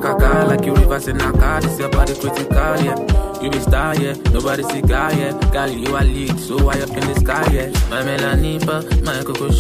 Kaka 0.01 0.46
like 0.48 0.65
you 0.65 0.74
reverse 0.74 1.08
in 1.08 1.20
a 1.22 1.31
car. 1.31 1.62
This 1.62 1.79
your 1.79 1.89
body 1.89 2.13
critical, 2.15 2.55
yeah. 2.84 3.41
You 3.41 3.50
be 3.50 3.60
star, 3.60 3.96
yeah. 3.96 4.13
Nobody 4.34 4.63
see 4.63 4.81
guy, 4.81 5.12
yeah. 5.17 5.31
Girl, 5.51 5.70
you 5.70 5.96
are 5.96 6.03
lead, 6.03 6.39
so 6.39 6.58
high 6.70 6.81
up 6.81 6.89
in 6.89 7.00
the 7.08 7.15
sky, 7.20 7.46
yeah. 7.51 7.67
My 7.89 8.01
melanipa, 8.03 9.03
my 9.03 9.24
coco. 9.24 9.51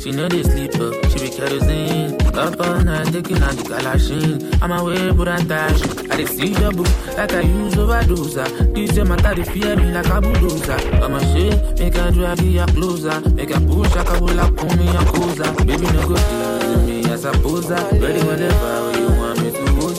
She 0.00 0.12
know 0.12 0.28
they 0.28 0.42
sleeper, 0.42 0.92
she 1.10 1.18
be 1.18 1.28
kerosene. 1.30 2.16
Up 2.34 2.58
all 2.60 2.80
night, 2.82 3.12
taking 3.12 3.42
out 3.42 3.52
the 3.52 3.62
galashin. 3.64 4.58
I'm 4.62 4.72
away, 4.72 5.12
but 5.12 5.28
I 5.28 5.42
dash. 5.42 5.82
I 6.10 6.16
dey 6.16 6.24
see 6.26 6.54
double, 6.54 6.84
like 7.16 7.32
I 7.34 7.40
use 7.42 7.76
overdose. 7.76 8.36
ah. 8.38 8.48
This 8.74 8.96
your 8.96 9.04
matter, 9.04 9.34
they 9.34 9.44
fear 9.44 9.76
me 9.76 9.92
like 9.92 10.06
a 10.06 10.20
bulldozer. 10.20 10.72
I'm 11.04 11.14
a 11.14 11.20
shit, 11.32 11.78
make 11.78 11.92
drive 11.94 12.38
be 12.38 12.56
a 12.58 12.66
closer. 12.66 13.20
Make 13.30 13.50
a 13.50 13.60
push, 13.60 13.92
I 13.96 14.04
can 14.04 14.18
pull 14.18 14.40
up, 14.40 14.56
pull 14.56 14.76
me 14.76 14.88
a 14.88 15.04
closer. 15.04 15.52
Baby, 15.64 15.86
no 15.92 16.08
go 16.08 16.16
tease 16.16 16.86
me 16.86 17.12
as 17.12 17.24
a 17.26 17.32
poser. 17.32 17.76
Ready 18.00 18.24
whenever 18.26 18.98
you 18.98 19.09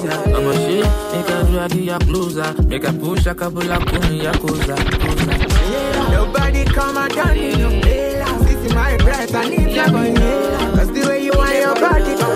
ya. 0.03 0.38
I'm 0.38 0.48
a 0.48 0.53
shit, 0.55 0.86
make 1.12 1.29
a 1.29 1.43
drive 1.51 1.72
be 1.72 1.89
closer. 2.08 2.63
Make 2.63 2.84
a 2.84 2.93
push, 2.93 3.27
I 3.27 3.34
can 3.34 3.51
pull 3.51 3.72
up, 3.72 3.86
pull 3.86 4.01
me 4.10 4.22
closer. 4.39 4.75
closer. 4.75 5.51
Nobody 6.12 6.63
come 6.65 6.98
and 6.98 7.13
done 7.13 7.38
me 7.38 7.55
no 7.55 7.70
This 8.43 8.65
is 8.65 8.74
my 8.74 8.98
I 9.34 9.50
need 9.50 9.72
your 9.72 9.86
Cause 9.86 10.91
the 10.91 11.05
way 11.08 11.24
you 11.24 11.31
want 11.34 11.55
your 11.55 11.75
body 11.75 12.30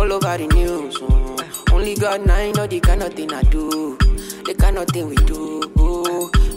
all 0.00 0.14
over 0.14 0.38
the 0.38 0.46
news. 0.54 0.96
mm. 0.96 1.72
Only 1.74 1.94
God 1.94 2.28
I 2.30 2.52
know 2.52 2.66
the 2.66 2.80
kind 2.80 3.02
of 3.02 3.12
thing 3.12 3.34
I 3.34 3.42
do, 3.42 3.98
the 4.46 4.54
kind 4.58 4.78
of 4.78 4.88
thing 4.88 5.08
we 5.08 5.16
do. 5.16 5.60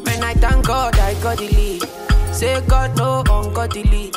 Man, 0.05 0.23
I 0.23 0.33
thank 0.33 0.65
God 0.65 0.97
I 0.97 1.13
got 1.21 1.37
the 1.39 1.49
lead. 1.49 1.83
Say 2.33 2.61
God 2.67 2.97
no 2.97 3.19
ungodly. 3.29 4.11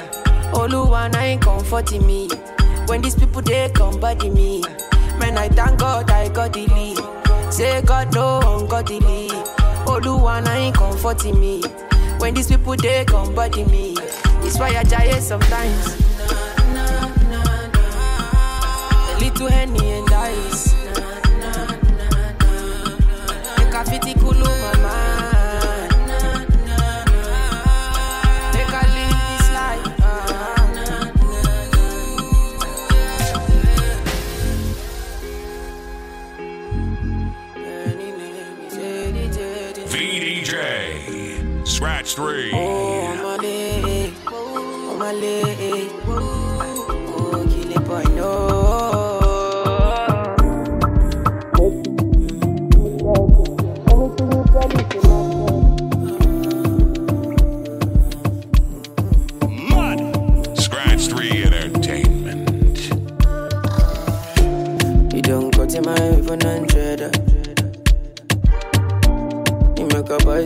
Oluwa 0.54 1.12
I 1.16 1.24
ain't 1.26 1.42
comforting 1.42 2.06
me. 2.06 2.28
When 2.86 3.02
these 3.02 3.16
people 3.16 3.42
they 3.42 3.68
come 3.74 3.98
body 3.98 4.30
me. 4.30 4.62
Man, 5.18 5.36
I 5.36 5.48
thank 5.48 5.80
God 5.80 6.08
I 6.08 6.28
got 6.28 6.52
the 6.52 6.66
lead. 6.68 7.52
Say 7.52 7.82
God 7.82 8.14
no 8.14 8.38
ungodly. 8.38 9.28
Oluwa 9.90 10.46
I 10.46 10.56
ain't 10.56 10.76
comforting 10.76 11.40
me. 11.40 11.62
When 12.18 12.32
these 12.34 12.46
people 12.46 12.76
they 12.76 13.04
come 13.04 13.34
body 13.34 13.64
me. 13.64 13.96
It's 14.46 14.56
why 14.60 14.68
I 14.68 14.84
die 14.84 15.18
sometimes. 15.18 16.05
A 19.36 19.38
little 19.38 19.54
henny 19.54 19.95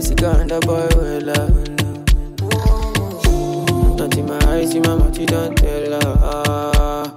a 0.01 0.15
bicycle 0.15 0.31
and 0.31 0.51
a 0.51 0.59
boy 0.61 0.87
well. 0.95 1.25
Not 3.95 4.17
in 4.17 4.25
my 4.25 4.39
eyes, 4.47 4.73
in 4.73 4.81
my 4.81 4.95
mouth, 4.95 5.17
you 5.17 5.27
don't 5.27 5.55
tell 5.55 5.91
her. 5.91 7.13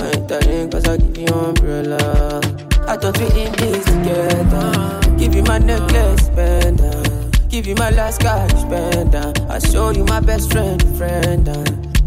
I 0.00 0.10
ain't 0.14 0.28
telling 0.28 0.70
cause 0.70 0.86
I 0.86 0.96
give 0.96 1.18
you 1.18 1.26
umbrella. 1.26 2.40
I 2.88 2.96
thought 2.96 3.18
we 3.18 3.26
in 3.42 3.52
this 3.52 3.84
together. 3.84 5.16
Give 5.18 5.34
you 5.34 5.42
my 5.42 5.58
necklace, 5.58 6.30
pendant. 6.30 7.50
Give 7.50 7.66
you 7.66 7.74
my 7.74 7.90
last 7.90 8.20
cash, 8.20 8.62
pendant. 8.70 9.40
I 9.50 9.58
show 9.58 9.90
you 9.90 10.04
my 10.04 10.20
best 10.20 10.50
friend, 10.52 10.82
friend. 10.96 11.48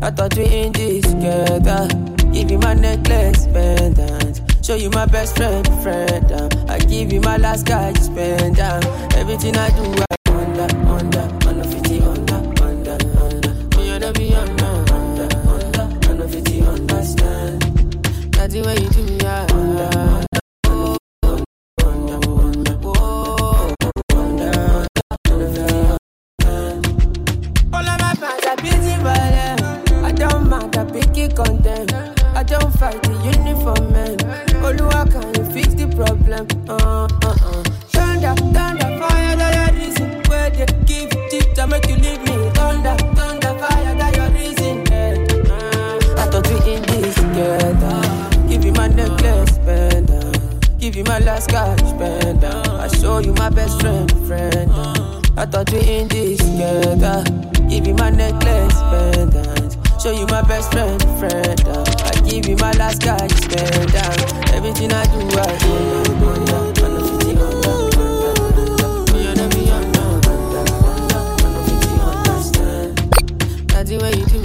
I 0.01 0.11
thought 0.11 0.35
we 0.37 0.45
in 0.45 0.71
this 0.71 1.03
together. 1.05 1.87
Give 2.31 2.49
you 2.49 2.57
my 2.57 2.73
necklace, 2.73 3.45
pendant. 3.47 4.18
Show 4.69 4.75
you 4.75 4.91
my 4.91 5.07
best 5.07 5.35
friend, 5.35 5.65
friend. 5.81 6.31
Uh. 6.31 6.47
I 6.67 6.77
give 6.77 7.11
you 7.11 7.21
my 7.21 7.37
last 7.37 7.65
cash, 7.65 8.07
pendant. 8.13 8.85
Uh. 8.85 9.09
Everything 9.15 9.57
I 9.57 9.69
do, 9.71 10.08
last 51.25 51.49
cash, 51.49 51.79
pendant. 51.97 52.67
I 52.67 52.87
show 52.87 53.19
you 53.19 53.33
my 53.33 53.49
best 53.49 53.79
friend, 53.81 54.09
friend. 54.27 54.71
I 55.37 55.45
thought 55.45 55.71
we 55.71 55.79
in 55.79 56.07
this 56.07 56.39
together. 56.39 57.23
Give 57.69 57.87
you 57.87 57.93
my 57.95 58.09
necklace, 58.09 58.73
pendant. 58.91 59.77
Show 60.01 60.11
you 60.11 60.25
my 60.27 60.41
best 60.43 60.71
friend, 60.71 61.01
friend. 61.19 61.61
I 61.67 62.11
give 62.29 62.47
you 62.47 62.55
my 62.57 62.71
last 62.73 63.01
cash, 63.01 63.31
pendant. 63.47 64.53
Everything 64.53 64.91
I 64.91 65.03
do, 65.05 65.19
I 65.39 65.57
do. 65.57 65.71
Under, 66.09 66.55
under, 66.55 66.85
under 66.85 67.03
50, 67.19 67.37
under, 67.37 67.69
under, 67.99 68.43
under. 68.85 69.17
You 69.17 69.35
know 69.35 69.47
me, 69.55 69.69
under, 69.69 69.99
under, 69.99 70.63
under, 70.89 71.17
under 71.45 71.63
50, 71.67 71.89
understand. 71.99 72.97
That's 73.69 73.89
the 73.89 73.97
way 74.01 74.11
you 74.17 74.25
do 74.25 74.38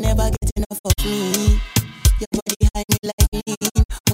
can 0.00 0.16
never 0.16 0.30
get 0.30 0.50
enough 0.56 0.80
of 0.84 1.04
me. 1.04 1.60
Your 2.20 2.28
body 2.32 2.68
hide 2.74 2.84
me 2.88 2.98
like 3.02 3.28
lean 3.32 3.56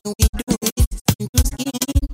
when 0.03 0.14
we 0.18 0.27
do 0.33 0.57
it 0.62 0.88
skin 0.92 1.29
to 1.35 1.47
skin. 1.47 2.09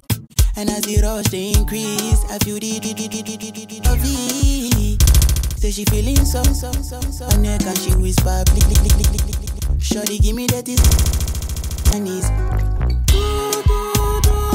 And 0.57 0.71
as 0.71 0.83
the 0.83 1.01
rush 1.03 1.29
they 1.29 1.53
increase, 1.53 2.25
I 2.31 2.39
feel 2.39 2.59
the 2.59 2.81
the 2.81 2.95
the 2.95 3.09
the 3.09 3.23
the 3.23 3.37
the 3.37 3.67
the 3.67 3.91
of 3.91 4.01
it. 4.03 5.61
So 5.61 5.71
she 5.71 5.85
feeling 5.85 6.17
some 6.17 6.53
some 6.55 6.83
some 6.83 7.13
some. 7.13 7.31
Her 7.31 7.39
neck 7.39 7.63
and 7.63 7.79
she 7.79 7.95
whisper, 7.95 8.43
click 8.47 8.65
click 8.65 8.79
click 8.79 9.07
click 9.07 9.23
click 9.23 9.51
click. 9.51 9.81
Shorty 9.81 10.19
give 10.19 10.35
me 10.35 10.47
that 10.49 10.69
is 10.69 10.81
and 11.95 12.09
is. 12.09 12.27
Do, 13.07 13.63
do, 13.67 14.21
do. 14.23 14.50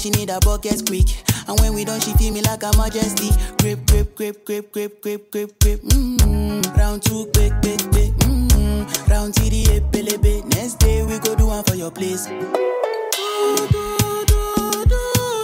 She 0.00 0.08
need 0.10 0.30
a 0.30 0.40
bucket 0.40 0.86
quick. 0.86 1.08
And 1.46 1.60
when 1.60 1.74
we 1.74 1.84
done, 1.84 2.00
she 2.00 2.14
feel 2.14 2.32
me 2.32 2.40
like 2.40 2.62
a 2.62 2.74
majesty. 2.78 3.28
Grip, 3.58 3.84
grip, 3.86 4.16
grip, 4.16 4.46
grip, 4.46 4.72
grip, 4.72 5.02
grip, 5.02 5.30
grip, 5.30 5.58
grip. 5.60 5.80
Mm-hmm. 5.82 6.78
Round 6.78 7.02
two, 7.02 7.26
quick, 7.34 7.52
quick, 7.60 7.80
quick. 7.90 8.12
Mm-hmm. 8.24 9.10
Round 9.10 9.34
TD, 9.34 9.92
pelebe. 9.92 10.44
Next 10.54 10.78
day 10.78 11.04
we 11.04 11.18
go 11.18 11.34
do 11.34 11.48
one 11.48 11.62
for 11.64 11.74
your 11.74 11.90
place. 11.90 12.26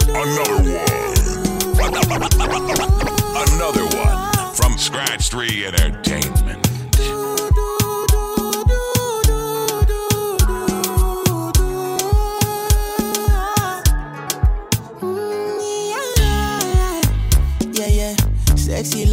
Another 0.09 0.57
one. 0.73 0.97
Another 3.53 3.85
one 3.95 4.55
from 4.55 4.77
Scratch 4.77 5.29
3 5.29 5.65
Entertainment. 5.67 6.36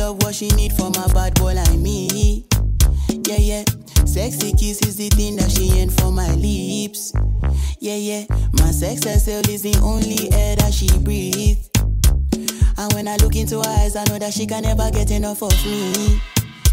Love, 0.04 0.22
what 0.22 0.34
she 0.34 0.48
need 0.48 0.72
from 0.72 0.92
a 0.96 1.08
bad 1.14 1.34
boy 1.34 1.54
like 1.54 1.78
me. 1.78 2.44
Yeah, 3.26 3.38
yeah. 3.38 3.64
Sexy 4.04 4.52
kiss 4.52 4.82
is 4.82 4.96
the 4.96 5.08
thing 5.10 5.36
that 5.36 5.50
she 5.50 5.70
ain't 5.78 5.92
for 5.98 6.12
my 6.12 6.30
lips. 6.34 7.12
Yeah, 7.80 7.96
yeah. 7.96 8.24
My 8.58 8.70
sex 8.70 9.04
herself 9.04 9.48
is 9.48 9.62
the 9.62 9.74
only 9.82 10.30
air 10.32 10.56
that 10.56 10.74
she 10.74 10.88
breathes. 10.98 11.70
And 12.76 12.92
when 12.92 13.08
I 13.08 13.16
look 13.16 13.34
into 13.36 13.56
her 13.60 13.68
eyes, 13.80 13.96
I 13.96 14.04
know 14.04 14.18
that 14.18 14.34
she 14.34 14.46
can 14.46 14.62
never 14.62 14.90
get 14.90 15.10
enough 15.10 15.42
of 15.42 15.54
me. 15.64 16.20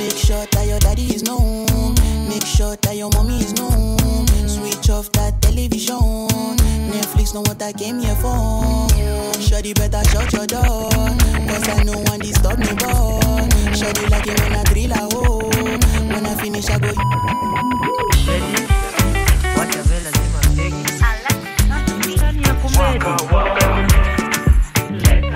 Make 0.00 0.16
sure 0.16 0.46
that 0.46 0.66
your 0.66 0.78
daddy 0.78 1.14
is 1.14 1.22
known. 1.22 1.66
Make 2.26 2.46
sure 2.46 2.74
that 2.74 2.96
your 2.96 3.10
mommy 3.10 3.38
is 3.40 3.52
known. 3.52 3.98
Switch 4.48 4.88
off 4.88 5.12
that 5.12 5.42
television. 5.42 6.00
Netflix 6.88 7.34
know 7.34 7.42
what 7.42 7.60
I 7.62 7.72
came 7.74 8.00
here 8.00 8.14
for. 8.16 8.88
Shorty 9.38 9.74
better 9.74 10.02
shut 10.08 10.32
your 10.32 10.46
door. 10.46 10.88
Cause 10.88 11.68
I 11.68 11.82
know 11.84 11.98
one 12.08 12.20
disturb 12.20 12.58
me 12.60 12.72
boy. 12.80 13.20
Shorty 13.76 14.06
like 14.08 14.26
it 14.26 14.40
when 14.40 14.56
I 14.56 14.64
drill 14.72 14.92
a 14.92 14.96
hole. 15.12 15.52
Oh. 15.52 15.78
When 16.08 16.24
I 16.24 16.34
finish 16.34 16.70
I 16.70 16.78
go. 16.78 16.94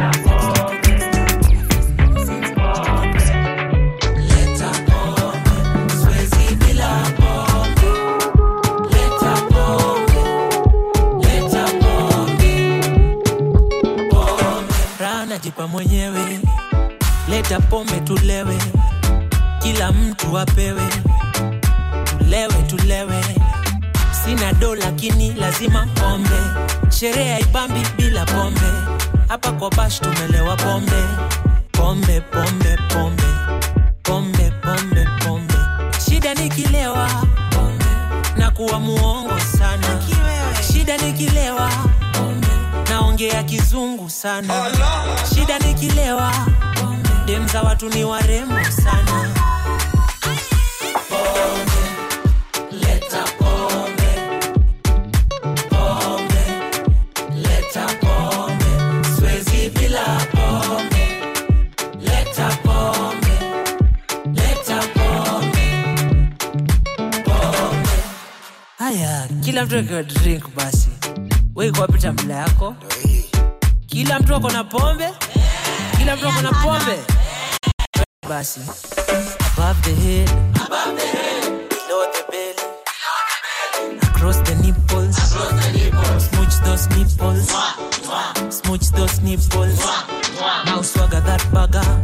raha 0.05 0.34
leta 17.49 17.61
pombe 17.61 18.01
tulewe, 18.01 18.59
kila 19.63 19.93
mtu 19.93 20.39
apewe, 20.39 20.83
tulewe 22.19 22.63
tulewe. 22.67 23.25
Sina 24.25 24.53
do 24.53 24.75
lakini 24.75 25.33
lazima 25.33 25.87
pombe, 25.95 26.41
sherehe 26.91 27.33
haipambi 27.33 27.81
bila 27.97 28.25
pombe. 28.27 28.61
Hapa 29.29 29.53
kwa 29.53 29.71
bash 29.71 30.01
tumelewa 30.01 30.57
pombe, 30.57 31.03
pombe 31.73 32.21
pombe 32.21 32.79
pombe 32.89 33.23
pombe 34.03 34.51
pombe 34.63 35.07
pombe. 35.25 35.55
Shida 36.09 36.35
nikilewa 36.35 37.09
pombe, 37.51 37.85
na 38.37 38.51
kuwa 38.51 38.81
muongo 38.81 39.41
sana. 39.59 40.03
Shida 40.73 40.97
nikilewa 40.97 41.71
naongea 42.91 43.43
kizungu 43.43 44.11
sana. 44.11 44.55
Shida 45.35 45.59
nikilewa 45.59 46.33
dem 47.27 47.49
za 47.49 47.63
watu 47.63 47.89
ni 47.89 48.05
warembo 48.05 48.65
sana. 48.65 49.29
Pombe, 51.09 51.83
leta 52.71 53.25
pombe. 53.39 54.11
Pombe, 55.69 56.45
leta 57.35 57.87
pombe. 58.01 58.65
Siwezi 59.17 59.71
bila 59.71 60.05
pombe. 60.33 61.07
Leta 62.01 62.49
pombe. 62.63 63.37
Leta 64.33 64.81
pombe. 64.95 65.67
Pombe. 67.25 67.95
Haya, 68.79 69.29
kila 69.45 69.65
mtu 69.67 69.79
akiwa 69.79 70.03
drink 70.03 70.45
basi. 70.57 70.89
Wewe 71.55 71.69
iko 71.71 71.81
wapi 71.81 71.99
tambla 71.99 72.35
yako? 72.35 72.75
Kila 73.87 74.21
mtu 74.21 74.35
ako 74.35 74.51
na 74.51 74.65
pombe? 74.65 75.09
Kila 76.05 76.17
mtu 76.17 76.29
ako 76.29 76.43
na 76.43 76.53
pombe? 76.53 76.97
Basi. 78.29 78.61
Above 79.57 79.81
the 79.83 79.95
head. 79.95 80.29
Above 80.67 80.97
the 81.01 81.07
head. 81.07 81.69
Below 81.69 82.05
the 82.13 82.25
belly. 82.29 84.01
Across 84.03 84.39
the 84.45 84.55
nipples. 84.61 85.17
Smooch 86.29 86.61
those 86.65 86.89
nipples. 86.93 87.49
Smooch 88.51 88.91
those 88.93 89.23
nipples. 89.23 89.81
Now 90.67 90.83
swagger 90.83 91.21
that 91.21 91.41
bagger. 91.55 92.04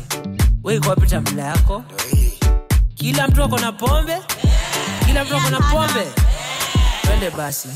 weikopi 0.63 1.07
tambula 1.07 1.43
yako 1.43 1.83
kila 2.95 3.27
mtu 3.27 3.43
ako 3.43 3.59
na 3.59 3.71
pombe 3.71 4.17
kila 5.05 5.23
mtu 5.25 5.35
ako 5.35 5.49
na 5.49 5.59
pombe 5.59 6.07
twende 7.01 7.29
basi 7.29 7.69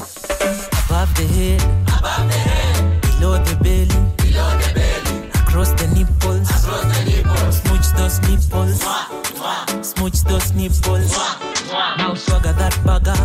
above 0.89 1.13
the 1.13 1.23
head, 1.27 1.61
above 1.97 2.29
the 2.31 2.37
head. 2.39 3.01
Below, 3.01 3.37
the 3.43 3.55
belly. 3.55 3.85
below 4.17 4.49
the 4.59 4.73
belly 4.73 5.29
across 5.33 5.71
the 5.73 5.87
nipples 5.87 6.49
across 6.49 6.85
the 6.97 7.05
nipples 7.05 7.61
smooch 7.61 7.87
those 7.97 8.21
nipples 8.29 8.83
mwah, 8.83 9.07
mwah. 9.39 9.83
smooch 9.83 10.23
those 10.23 10.53
nipples 10.53 11.11
mwah, 11.11 11.37
mwah. 11.71 11.97
now 11.97 12.13
swagger 12.13 12.53
that 12.53 12.73
bugger 12.85 13.17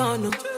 gone. 0.00 0.30
Oh. 0.32 0.49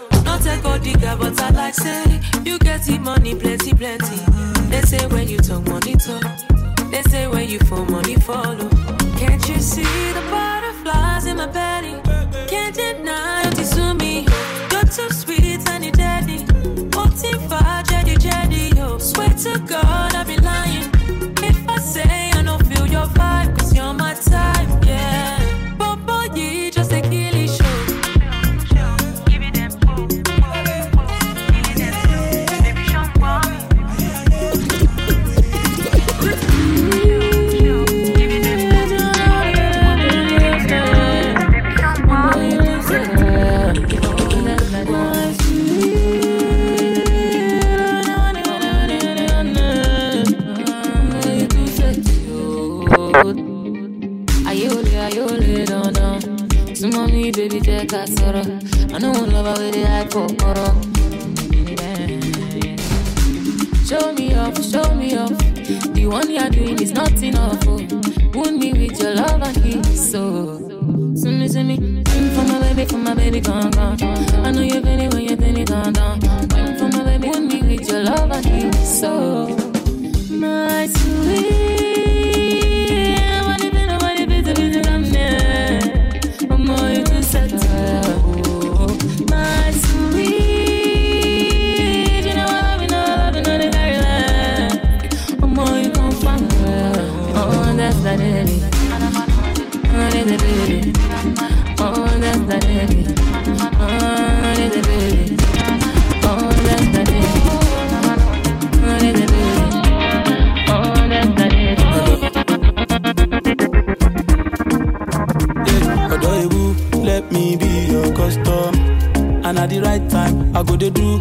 I 120.63 120.65
go 120.65 120.77
they 120.77 120.91
do 120.91 121.12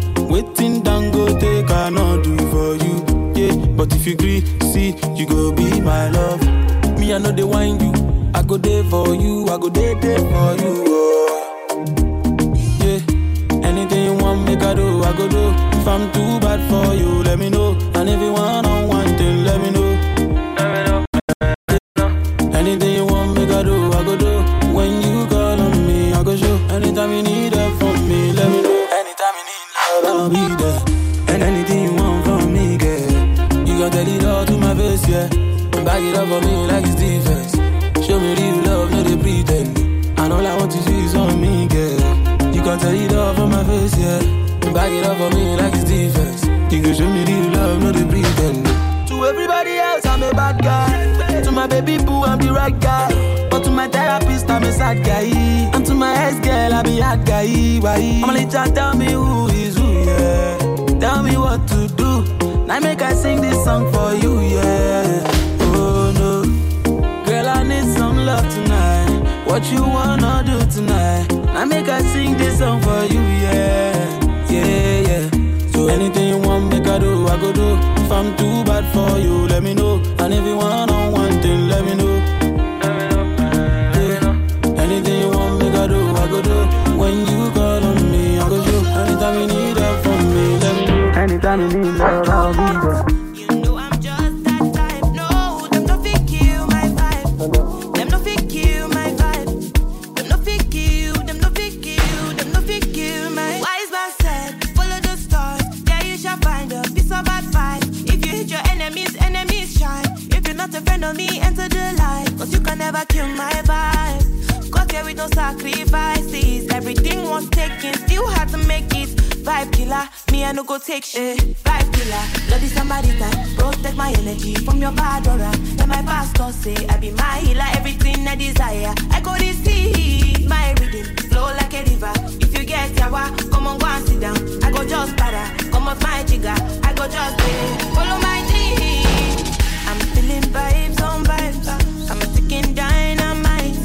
Five 121.38 121.92
killer, 121.94 122.26
bloody 122.48 122.68
Samarita. 122.68 123.30
Protect 123.58 123.96
my 123.96 124.12
energy 124.12 124.56
from 124.56 124.82
your 124.82 124.92
bad 124.92 125.28
aura. 125.28 125.52
And 125.80 125.88
my 125.88 126.02
pastor 126.02 126.52
say, 126.52 126.76
I 126.88 126.98
be 126.98 127.12
my 127.12 127.38
healer, 127.40 127.66
everything 127.74 128.28
I 128.28 128.36
desire. 128.36 128.94
I 129.12 129.22
go 129.22 129.36
to 129.36 129.54
see 129.64 130.46
my 130.48 130.74
rhythm 130.80 131.16
flow 131.30 131.46
like 131.60 131.74
a 131.74 131.84
river. 131.90 132.12
If 132.42 132.58
you 132.58 132.66
get 132.66 132.92
yawa, 132.92 133.32
come 133.52 133.68
on, 133.68 133.78
go 133.80 133.86
and 133.86 134.06
sit 134.08 134.20
down. 134.20 134.38
I 134.64 134.72
go 134.72 134.86
just 134.88 135.16
para, 135.16 135.44
come 135.72 135.88
off 135.88 136.02
my 136.04 136.24
jigger. 136.24 136.56
I 136.84 136.94
go 136.94 137.08
just 137.08 137.38
pay, 137.38 137.78
follow 137.96 138.20
my 138.20 138.40
dream. 138.50 139.46
I'm 139.88 140.00
feeling 140.12 140.44
vibes 140.52 141.02
on 141.02 141.24
vibes. 141.24 141.68
I'm 142.12 142.22
a 142.22 142.26
ticking 142.36 142.74
dynamite. 142.74 143.78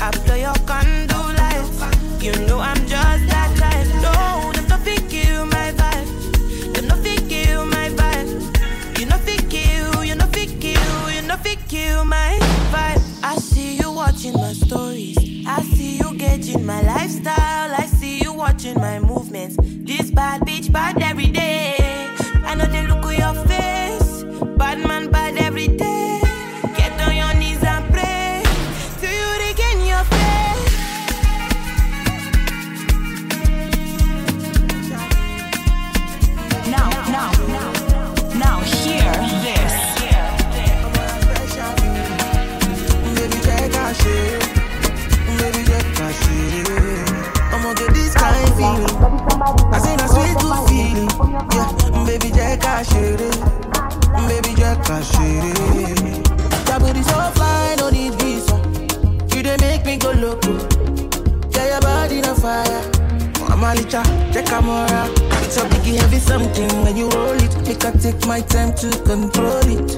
I 0.00 0.10
blow 0.24 0.36
your 0.36 0.54
candle 0.66 1.34
lights. 1.34 2.22
You 2.22 2.32
know 2.46 2.60
I'm 2.60 2.81
watching 16.52 16.66
my 16.66 16.82
lifestyle. 16.82 17.74
I 17.74 17.86
see 17.86 18.18
you 18.18 18.32
watching 18.32 18.74
my 18.74 18.98
movements. 18.98 19.56
This 19.58 20.10
bad 20.10 20.42
bitch 20.42 20.70
bad 20.70 21.00
every 21.02 21.28
day. 21.28 21.81
Yeah, 51.20 51.68
baby, 52.06 52.28
jẹ́ 52.36 52.56
ká 52.62 52.82
ṣeré. 52.90 53.30
Baby, 54.28 54.52
jẹ́ 54.60 54.76
ká 54.86 54.96
ṣeré. 55.10 55.52
Your 56.68 56.78
booty 56.80 57.02
so 57.02 57.18
fly, 57.36 57.74
no 57.78 57.90
need 57.90 58.14
visa. 58.20 58.56
You 59.34 59.42
dey 59.42 59.56
make 59.60 59.84
me 59.84 59.96
go 59.98 60.10
loco. 60.12 60.52
Yeah, 61.54 61.66
your 61.72 61.80
body 61.80 62.22
on 62.24 62.34
fire. 62.36 62.80
Amalicha, 63.52 64.02
check 64.32 64.46
camera. 64.46 65.08
It's 65.44 65.56
a 65.58 65.60
biggie 65.68 65.96
heavy 66.00 66.18
something 66.18 66.70
when 66.82 66.96
you 66.96 67.08
roll 67.10 67.36
it. 67.46 67.54
Make 67.66 67.84
I 67.84 67.90
take 67.92 68.24
my 68.26 68.40
time 68.40 68.72
to 68.80 68.88
control 69.04 69.68
it. 69.76 69.90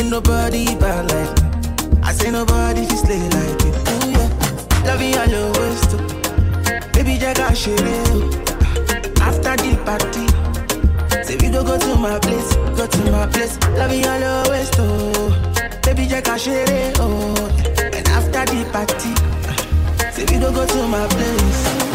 Ain't 0.00 0.08
nobody 0.10 0.74
bad 0.76 1.10
like 1.12 1.32
me. 1.42 1.98
I 2.02 2.12
say 2.12 2.30
nobody 2.30 2.86
fi 2.86 2.96
slay 2.96 3.20
like 3.36 3.62
you. 3.64 3.72
Ooh 3.92 4.10
yeah, 4.16 4.28
loving 4.86 5.12
your 5.12 5.26
low 5.26 5.52
waist 5.58 5.90
too. 5.90 6.00
Baby, 6.94 7.18
check 7.18 7.38
out 7.40 7.54
shit 7.56 7.80
say 11.54 11.64
go 11.64 11.78
to 11.78 11.96
my 11.96 12.18
place, 12.18 12.54
go 12.76 12.86
to 12.86 13.10
my 13.10 13.26
place. 13.26 13.58
Loving 13.78 14.02
your 14.02 14.18
low 14.18 14.42
waist 14.50 14.74
oh. 14.78 15.52
Baby, 15.82 16.06
check 16.08 16.28
out 16.28 16.40
shit 16.40 16.98
oh. 16.98 17.34
And 17.78 18.08
after 18.08 18.44
the 18.52 18.68
party, 18.72 19.12
uh, 19.48 20.10
say 20.10 20.24
we 20.24 20.40
go 20.40 20.52
go 20.52 20.66
to 20.66 20.88
my 20.88 21.06
place. 21.08 21.93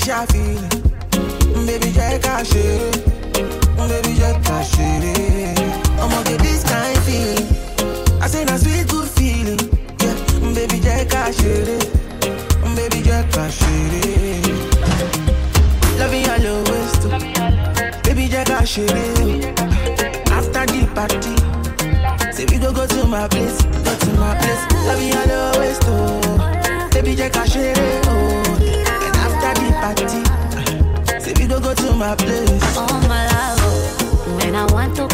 Special 0.00 0.26
feeling 0.32 1.66
Baby 1.66 1.92
check 1.92 2.24
out 2.26 2.46
shit 2.46 3.04
Baby 3.76 4.16
check 4.16 4.48
out 4.48 4.64
shit 4.64 5.58
I'ma 6.00 6.22
get 6.22 6.40
this 6.40 6.64
kind 6.64 6.96
feeling 7.04 7.46
I 8.22 8.26
say 8.26 8.44
na 8.46 8.56
sweet 8.56 8.86
good 8.88 9.08
feeling. 9.08 9.58
Yeah, 10.00 10.14
baby, 10.54 10.76
jẹ́ 10.84 11.08
ká 11.08 11.22
ṣeré. 11.38 11.78
Baby, 12.76 13.00
jẹ́ 13.08 13.24
ká 13.32 13.44
ṣeré. 13.48 14.04
Loving 15.98 16.24
your 16.28 16.38
low 16.44 16.60
waist. 16.68 17.02
oh. 17.06 17.10
Baby, 18.04 18.24
jẹ́ 18.32 18.44
ká 18.44 18.60
ṣeré. 18.72 19.04
oh. 19.24 20.36
After 20.36 20.64
the 20.72 20.80
party, 20.96 21.34
say 22.36 22.44
we 22.50 22.58
go 22.58 22.72
go 22.72 22.84
to 22.86 23.06
my 23.06 23.26
place, 23.28 23.58
go 23.84 23.92
to 24.04 24.10
my 24.20 24.32
place. 24.40 24.64
Loving 24.88 25.08
your 25.16 25.26
low 25.32 25.60
waist. 25.60 25.82
Oh. 25.88 26.88
Baby, 26.92 27.16
jẹ́ 27.16 27.30
ká 27.32 27.44
ṣeré. 27.52 27.88
Oh. 28.12 28.39
My 32.00 32.16
place. 32.16 32.62
Oh 32.78 33.06
my 33.10 33.26
love, 33.28 34.36
when 34.38 34.54
I 34.54 34.64
want 34.72 34.96
to 34.96 35.06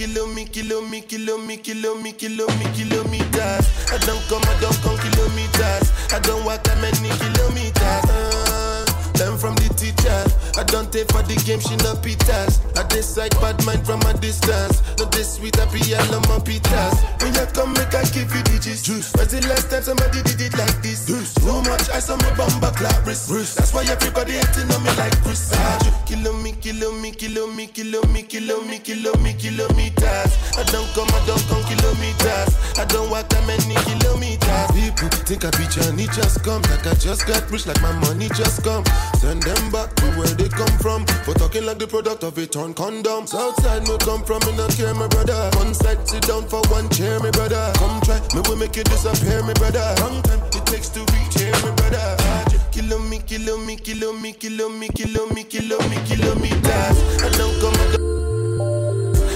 Kilo 0.00 0.26
me, 0.28 0.46
kilo 0.46 0.80
me, 0.80 1.02
kilo 1.02 1.36
me, 1.36 1.58
kilo 1.58 1.94
me, 1.94 2.12
kilo 2.12 2.46
me, 2.46 2.46
kilo 2.46 2.46
me, 2.56 2.64
kilometers. 2.72 3.68
I 3.92 3.98
don't 4.06 4.22
come, 4.30 4.40
I 4.48 4.58
don't 4.58 4.72
come 4.80 4.96
kilometers. 4.96 5.92
I 6.10 6.18
don't 6.20 6.42
walk 6.46 6.62
that 6.62 6.80
many 6.80 7.10
kilometers. 7.20 8.08
Uh, 8.08 8.29
learn 9.20 9.36
from 9.36 9.54
the 9.60 9.68
teacher. 9.76 10.20
I 10.56 10.64
don't 10.64 10.88
take 10.90 11.12
for 11.12 11.22
the 11.22 11.36
game, 11.44 11.60
she 11.60 11.76
no 11.84 11.92
pitas. 12.00 12.64
I 12.76 12.82
decide 12.88 13.36
bad 13.40 13.60
mind 13.68 13.84
from 13.84 14.00
a 14.08 14.12
distance. 14.16 14.80
Not 14.96 15.12
this 15.12 15.36
sweet, 15.36 15.60
I 15.60 15.68
be 15.68 15.84
all 15.94 16.16
on 16.16 16.24
my 16.32 16.40
pitas. 16.40 16.96
When 17.20 17.36
you 17.36 17.46
come, 17.52 17.72
make 17.76 17.92
I 17.92 18.02
give 18.10 18.32
you 18.32 18.42
digits. 18.48 18.82
Juice. 18.82 19.12
When's 19.12 19.32
the 19.36 19.44
last 19.46 19.68
time 19.68 19.84
somebody 19.84 20.24
did 20.24 20.40
it 20.40 20.56
like 20.56 20.80
this? 20.80 21.06
Juice. 21.06 21.36
Too 21.36 21.60
much 21.68 21.92
ice 21.92 22.08
on 22.08 22.18
my 22.24 22.32
bumper 22.34 22.72
clap 22.72 23.04
wrist. 23.04 23.28
That's 23.28 23.74
why 23.76 23.84
everybody 23.84 24.40
hating 24.40 24.72
on 24.72 24.80
me 24.82 24.90
like 24.96 25.14
Chris. 25.20 25.52
Kilo 26.08 26.32
me, 26.32 26.52
kilo 26.52 26.90
me, 26.92 27.12
kilo 27.12 27.46
me, 27.46 27.66
kilo 27.66 28.02
me, 28.08 28.22
kilo 28.22 28.60
me, 28.64 28.78
kilo 28.78 29.12
me, 29.20 29.32
kilometers. 29.34 30.32
I 30.56 30.64
don't 30.72 30.88
come, 30.96 31.08
I 31.12 31.20
don't 31.28 31.44
come 31.46 31.62
kilometers. 31.68 32.50
I 32.78 32.84
don't 32.88 33.10
walk 33.10 33.28
that 33.28 33.44
many 33.46 33.76
kilometers. 33.84 34.68
People 34.72 35.08
think 35.28 35.44
I 35.44 35.50
be 35.54 35.68
Johnny 35.68 36.06
just 36.08 36.42
come. 36.42 36.62
Like 36.62 36.86
I 36.86 36.94
just 36.94 37.26
got 37.26 37.48
rich, 37.50 37.66
like 37.66 37.80
my 37.82 37.92
money 38.00 38.28
just 38.34 38.64
come. 38.64 38.84
Send 39.18 39.42
them 39.42 39.70
back 39.70 39.94
to 39.96 40.06
where 40.18 40.34
they 40.34 40.48
come 40.48 40.76
from. 40.78 41.06
For 41.24 41.34
talking 41.34 41.64
like 41.66 41.78
the 41.78 41.86
product 41.86 42.22
of 42.24 42.36
a 42.38 42.46
torn 42.46 42.74
condom. 42.74 43.26
Southside 43.26 43.86
no 43.86 43.98
come 43.98 44.22
from, 44.24 44.40
me 44.46 44.56
not 44.56 44.70
care, 44.76 44.94
my 44.94 45.08
brother. 45.08 45.50
One 45.56 45.74
side, 45.74 46.06
sit 46.08 46.22
down 46.26 46.46
for 46.48 46.62
one 46.70 46.88
chair, 46.90 47.18
my 47.20 47.30
brother. 47.30 47.72
Come 47.76 48.00
try, 48.02 48.20
me 48.34 48.40
will 48.48 48.56
make 48.56 48.76
you 48.76 48.84
disappear, 48.84 49.42
my 49.42 49.52
brother. 49.54 49.94
Long 50.00 50.22
time 50.22 50.40
it 50.52 50.66
takes 50.66 50.88
to 50.90 51.00
reach 51.00 51.34
here, 51.38 51.52
my 51.62 51.70
brother. 51.72 52.16
Kilo 52.72 52.98
me, 52.98 53.18
kilo 53.18 53.58
me, 53.58 53.76
kilo 53.76 54.12
me, 54.12 54.32
kilo 54.32 54.68
me, 54.68 54.88
kilo 54.88 55.26
me, 55.34 55.44
kilo 55.44 55.78
me, 55.88 55.96
kilometers. 56.06 56.96
I 57.22 57.28
don't 57.36 57.60
come, 57.60 57.74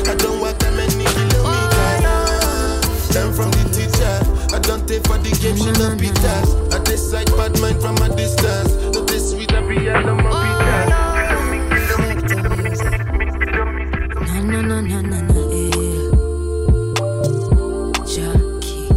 I 0.09 0.14
don't, 0.16 0.41
walk 0.41 0.59
that 0.59 0.72
many 0.75 1.05
kilometers. 1.05 2.03
Learn 3.14 3.33
from 3.35 3.51
the 3.53 3.64
teacher. 3.75 4.55
I 4.55 4.59
don't 4.61 4.87
take 4.89 5.05
for 5.07 5.18
the 5.18 5.31
game, 5.43 5.57
she 5.57 5.70
no 5.79 5.95
pitas. 5.99 6.55
I 6.72 6.79
decide 6.85 7.27
bad 7.37 7.59
mind 7.61 7.81
from 7.81 7.97
a 7.99 8.09
distance. 8.16 8.72
Jackie, 18.14 18.88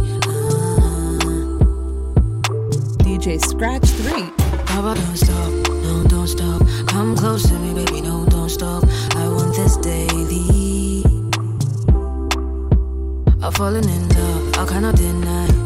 DJ 3.02 3.40
Scratch 3.40 3.88
3. 3.88 4.30
Papa, 4.66 4.94
don't 4.94 5.16
stop, 5.16 5.50
no, 5.82 6.04
don't 6.08 6.26
stop. 6.28 6.62
Come 6.86 7.16
close 7.16 7.42
to 7.48 7.54
me, 7.54 7.74
baby, 7.74 8.00
no, 8.02 8.26
don't 8.26 8.48
stop. 8.48 8.84
I 9.16 9.28
want 9.28 9.56
this 9.56 9.76
daily. 9.78 11.02
I've 13.42 13.54
fallen 13.54 13.88
in 13.88 14.08
love, 14.10 14.58
I 14.58 14.66
cannot 14.66 14.96
deny. 14.96 15.57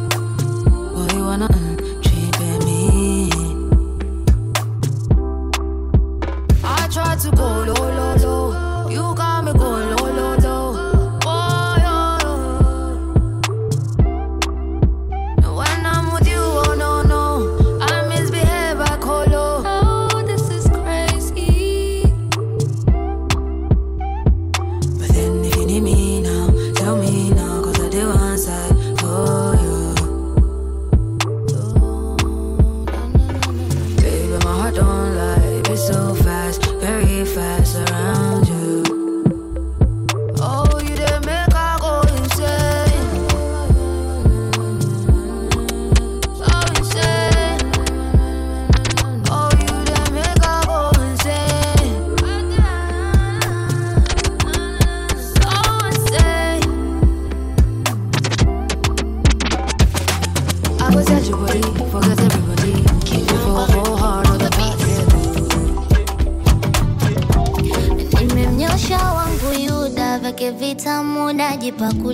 pajipaku 71.63 72.12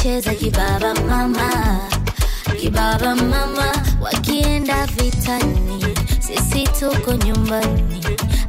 wanacheza 0.00 0.34
kibaba 0.34 0.94
mama. 0.94 1.80
Kibaba 2.60 3.14
mama 3.16 3.72
wakienda 4.00 4.86
vitani 4.86 5.84
sisi 6.20 6.64
tuko 6.78 7.12
nyumbani. 7.14 8.06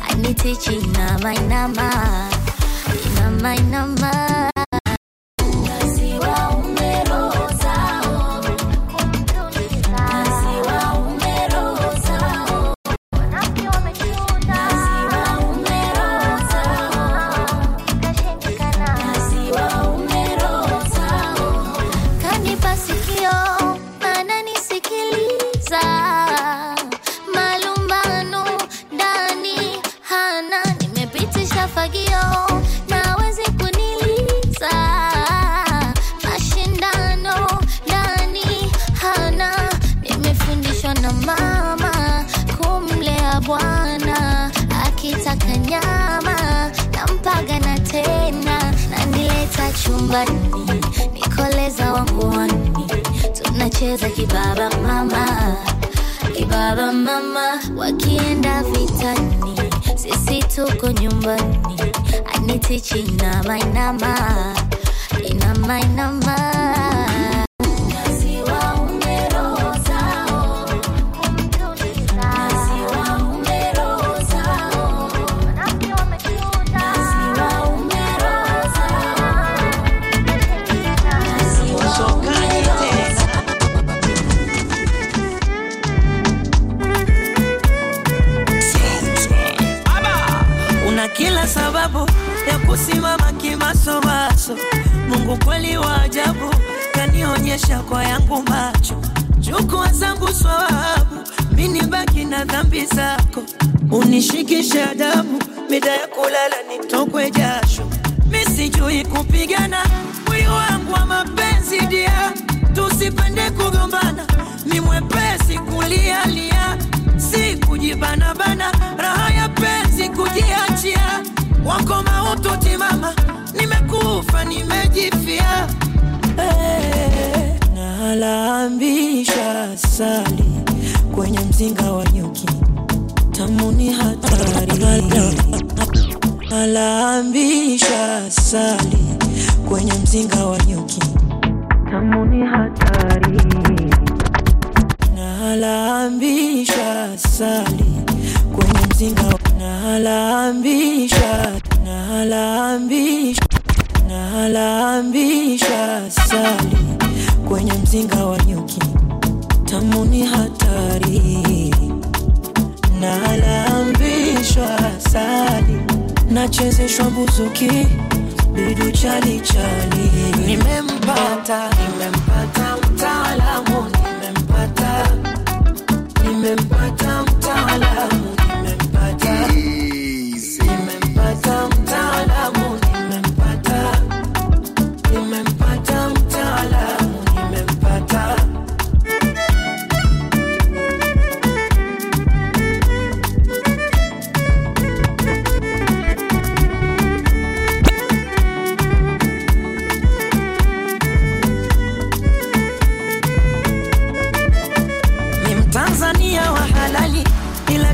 Anitichi 0.09 0.73
inamainama 0.73 1.91
inamainama 3.05 3.55
inama. 3.55 4.50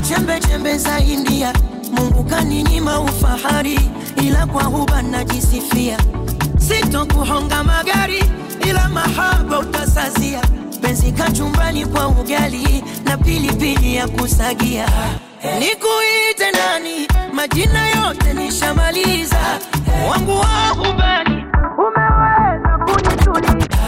chembe 0.02 0.40
chembe 0.40 0.78
za 0.78 0.98
India. 1.00 1.52
Mungu 1.92 2.24
kaninyima 2.24 3.00
ufahari, 3.00 3.80
ila 4.22 4.46
kwa 4.46 4.62
huba 4.62 5.02
najisifia. 5.02 5.98
Sitokuhonga 6.58 7.64
magari, 7.64 8.24
ila 8.68 8.88
mahaba 8.88 9.58
utasazia. 9.58 10.40
Penzi 10.82 11.12
kachumbani 11.12 11.86
kwa 11.86 12.08
ugali 12.08 12.84
na 13.04 13.16
pilipili 13.16 13.74
pili 13.76 13.96
ya 13.96 14.08
kusagia. 14.08 14.86
Nikuite 15.58 16.50
nani? 16.52 17.08
Majina 17.32 17.88
yote 17.88 18.32
nishamaliza, 18.34 19.58
wangu 20.10 20.30
wa 20.40 20.68
hubani 20.68 21.44
umeweza 21.78 22.78
kunituliza. 22.78 23.78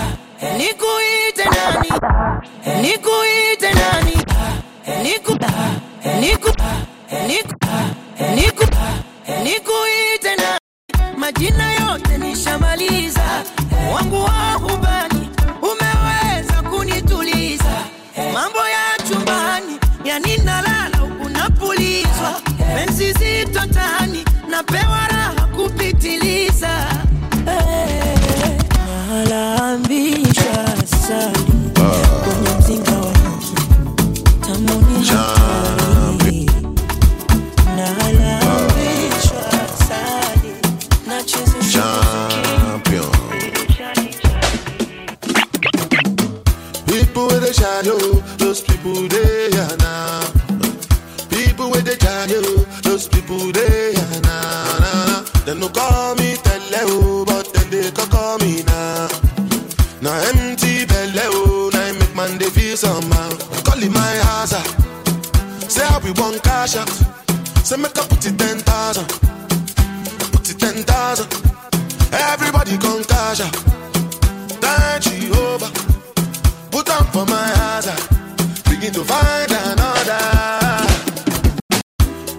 Nikuite 0.59 1.45
nani? 1.45 1.93
Nikuite 2.83 3.75
nani? 3.75 4.25
Nikuita 5.03 5.51
niku 6.21 6.51
niku 9.45 9.73
majina 11.17 11.73
yote 11.73 12.19
nishamaliza, 12.19 13.43
wangu 13.95 14.25
wa 14.25 14.57
ubani 14.75 15.29
umeweza 15.63 16.63
kunituliza, 16.71 17.85
mambo 18.35 18.59
ya 18.59 19.09
chumbani 19.09 19.79
yani 20.05 20.37
nalala 20.37 20.97
huku 20.99 21.29
napulizwa, 21.29 22.41
penzi 22.77 23.13
napewa 24.51 25.09
raha 25.09 25.47
kupitiliza. 25.57 26.90
Shadow, 47.81 48.21
those 48.37 48.61
people 48.61 49.09
they 49.09 49.49
are 49.57 49.77
now. 49.79 50.21
People 51.31 51.71
with 51.71 51.89
a 51.89 51.97
shadow, 51.99 52.43
those 52.83 53.09
people 53.09 53.51
they 53.53 53.95
are 53.97 54.21
now. 54.21 54.79
now. 54.85 55.25
They 55.47 55.59
no 55.59 55.71
call 55.71 56.15
me 56.17 56.37
Tele, 56.45 57.25
but 57.25 57.51
then 57.55 57.71
they 57.71 57.91
can 57.91 58.07
call 58.11 58.37
me 58.41 58.63
now. 58.65 59.09
Now 60.03 60.13
empty 60.29 60.85
belly, 60.85 61.25
oh, 61.33 61.71
now 61.73 61.87
I 61.87 61.93
make 61.93 62.15
man 62.15 62.37
they 62.37 62.51
feel 62.51 62.77
somehow. 62.77 63.31
Call 63.65 63.83
it 63.83 63.91
my 63.91 64.21
ah. 64.29 64.45
say 65.67 65.87
how 65.87 66.01
we 66.01 66.11
want 66.21 66.43
cash 66.43 66.77
out. 66.77 66.91
Say 67.65 67.79
make 67.79 67.97
I 67.97 68.07
put 68.07 68.27
it 68.27 68.37
ten 68.37 68.59
thousand, 68.59 69.09
put 70.33 70.51
it 70.51 70.59
ten 70.61 70.85
thousand. 70.85 71.33
Everybody 72.13 72.77
come 72.77 73.05
cash 73.05 73.41
out. 73.41 73.57
Thank 74.61 75.03
Jehovah. 75.03 75.90
Put 76.81 76.97
on 76.97 77.05
for 77.13 77.27
my 77.27 77.47
hazard. 77.61 78.01
Begin 78.71 78.91
to 78.95 79.05
find 79.05 79.53
another. 79.53 80.25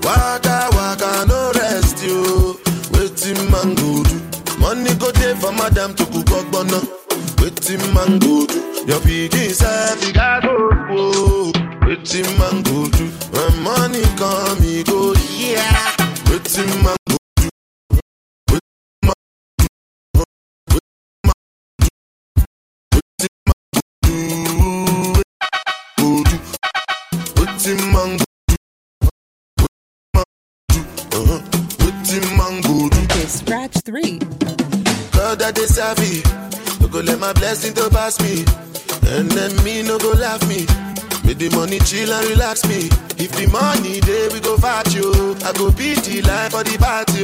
Waka 0.02 0.68
waka 0.76 1.26
no 1.28 1.52
rest 1.54 2.02
you. 2.04 2.58
Waiting 2.92 3.38
man 3.52 3.76
go 3.76 4.02
do. 4.02 4.18
Money 4.58 4.96
go 4.96 5.12
there 5.12 5.36
for 5.36 5.52
madam 5.52 5.94
to 5.94 6.06
cook 6.08 6.32
up 6.32 6.52
bono. 6.52 6.82
Waiting 7.38 7.86
man 7.94 8.18
go 8.18 8.48
do. 8.48 8.84
Your 8.88 9.00
piggy 9.02 9.50
say 9.50 9.94
you 10.08 10.12
got 10.12 10.42
go. 10.42 10.58
Oh, 10.90 10.90
oh. 10.90 11.52
Whoa. 11.54 11.88
Waiting 11.88 12.26
man 12.40 12.64
go 12.64 12.90
do. 12.90 13.06
When 13.30 13.62
money 13.62 14.02
come, 14.18 14.60
he 14.60 14.84
go 14.84 15.14
yeah. 15.38 15.94
Waiting 16.32 16.84
man 16.84 16.96
Scratch 33.32 33.74
3. 33.86 34.20
God 35.12 35.40
that 35.40 35.54
they 35.56 35.66
savvy. 35.66 36.22
No 36.82 36.88
go 36.88 37.00
let 37.00 37.20
my 37.20 37.32
blessing 37.34 37.74
to 37.76 37.90
pass 37.90 38.20
me. 38.22 38.44
And 39.08 39.32
then 39.32 39.56
me 39.64 39.84
no 39.84 39.98
go 39.98 40.12
laugh 40.12 40.42
me. 40.48 40.68
Make 41.24 41.38
the 41.38 41.50
money 41.56 41.80
chill 41.80 42.12
and 42.12 42.28
relax 42.30 42.68
me. 42.68 42.90
If 43.18 43.32
the 43.32 43.48
money 43.48 44.00
there 44.02 44.30
we 44.32 44.40
go 44.42 44.58
fat 44.58 44.94
you. 44.94 45.36
I 45.46 45.54
go 45.54 45.72
beat 45.72 46.04
the 46.04 46.22
life 46.24 46.52
for 46.52 46.64
the 46.64 46.78
party. 46.78 47.24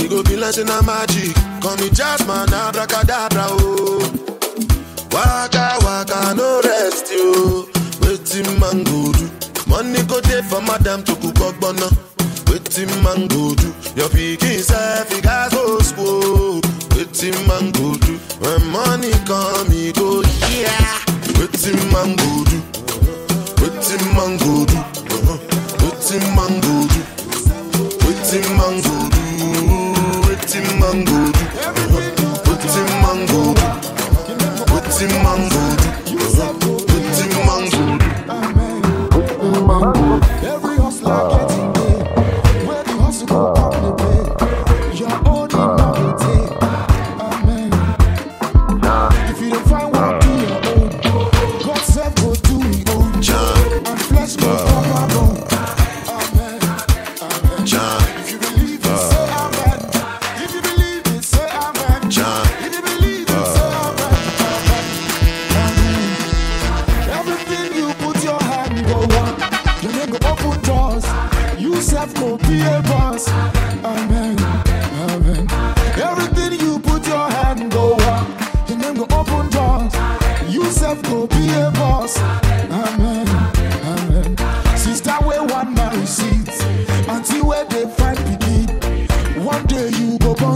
We 0.00 0.08
go 0.08 0.22
be 0.22 0.36
like 0.36 0.56
a 0.56 0.64
magic. 0.64 1.34
Call 1.60 1.76
me 1.76 1.90
Jasmine, 1.90 2.54
abracadabra 2.54 3.46
oh. 3.50 4.29
Waka 5.12 5.78
waka 5.84 6.34
no 6.34 6.60
rest 6.62 7.10
you. 7.12 7.68
Waiting 8.02 8.48
man 8.60 8.84
go 8.84 9.12
do. 9.12 9.28
Money 9.66 10.02
go 10.04 10.20
there 10.20 10.42
for 10.42 10.60
madam 10.62 11.02
to 11.04 11.14
cook 11.16 11.58
bono. 11.60 11.88
Waiting 12.48 12.90
man 13.02 13.26
go 13.28 13.54
do. 13.54 13.68
Your 13.96 14.08
pikin 14.08 14.60
self 14.60 15.12
he 15.12 15.20
gas 15.20 15.52
go 15.54 15.78
school. 15.80 16.60
Waiting 16.96 17.34
man 17.46 17.70
go 17.72 17.94
do. 17.96 18.16
When 18.40 18.66
money 18.70 19.10
come 19.26 19.70
he 19.70 19.92
go 19.92 20.22
yeah. 20.48 20.98
Waiting 21.38 21.80
man 21.92 22.16
go 22.16 22.44
do. 22.50 22.58
Waiting 23.60 24.06
man 24.16 24.38
go 24.38 24.64
do. 24.66 24.78
Uh-huh. 24.78 25.38
Waiting 25.82 26.26
man 26.36 26.54
go 26.64 26.74
do. 26.92 27.00
Waiting 28.06 28.48
man 28.56 28.76
go 28.82 28.96
do. 29.09 29.09
Waiting 35.00 35.22
man 35.22 35.59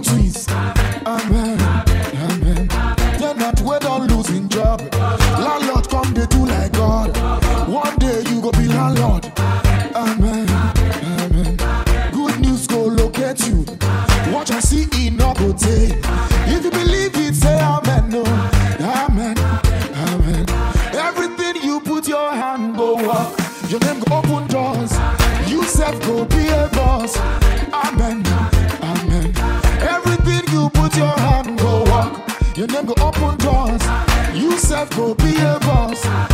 you 0.07 0.43
Your 32.65 32.83
name 32.83 32.87
go 32.87 32.95
open 33.05 33.37
doors. 33.45 33.83
You 34.33 34.57
self 34.57 34.89
go 34.97 35.15
be 35.15 35.37
a 35.37 35.59
boss. 35.61 36.34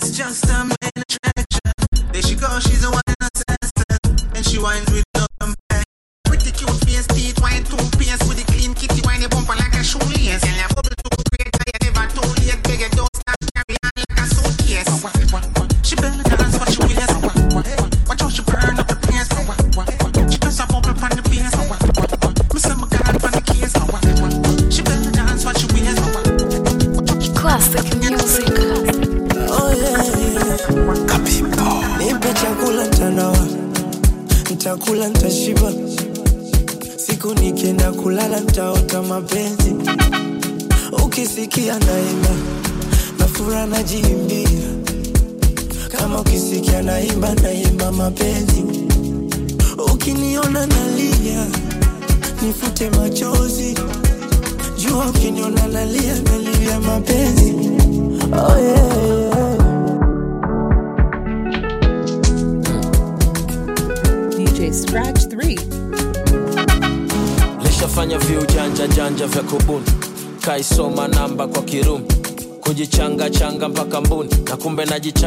It's 0.00 0.16
just 0.16 0.47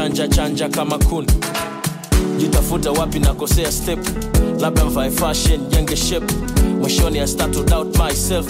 chanja 0.02 0.28
chanja 0.28 0.68
kama 0.68 0.98
kun. 0.98 1.26
Jitafuta 2.38 2.90
wapi 2.90 3.18
nakosea 3.18 3.72
step. 3.72 3.98
Labda 4.60 4.84
mvae 4.84 5.10
fashion 5.10 5.60
jenge 5.70 5.96
shep 5.96 6.22
mwishoni 6.80 7.18
i 7.20 7.26
start 7.26 7.52
to 7.52 7.62
doubt 7.62 7.96
myself. 7.98 8.46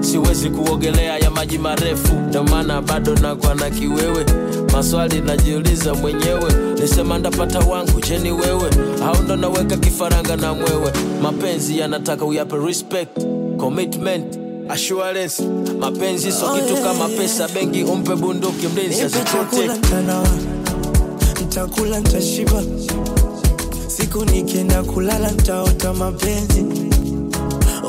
Siwezi 0.00 0.50
kuogelea 0.50 1.18
ya 1.18 1.30
maji 1.30 1.58
marefu. 1.58 2.14
Ndomaana 2.28 2.82
bado 2.82 3.14
nakwa 3.14 3.54
na 3.54 3.70
kiwewe. 3.70 4.26
Maswali 4.72 5.20
najiuliza 5.20 5.94
mwenyewe. 5.94 6.52
Nisema 6.80 7.18
ndapata 7.18 7.58
wangu 7.58 8.00
jeni 8.00 8.32
wewe? 8.32 8.70
Au 9.06 9.22
ndo 9.22 9.36
naweka 9.36 9.76
kifaranga 9.76 10.36
na 10.36 10.54
mwewe? 10.54 10.92
Mapenzi 11.22 11.78
yanataka 11.78 12.24
uyape 12.24 12.56
respect. 12.56 13.18
Commitment 13.56 14.38
assurance. 14.68 15.42
Mapenzi 15.80 16.32
so 16.32 16.48
kitu 16.54 16.82
kama 16.82 17.08
pesa. 17.08 17.48
Bengi 17.48 17.84
umpe 17.84 18.14
bunduki 18.16 18.66
mlinzi 18.68 19.02
azichote 19.02 19.70
nitakula 21.56 22.00
nitashiba, 22.00 22.62
siku 23.88 24.24
nikienda 24.24 24.82
kulala 24.82 25.30
nitaota 25.30 25.92
mapenzi. 25.94 26.64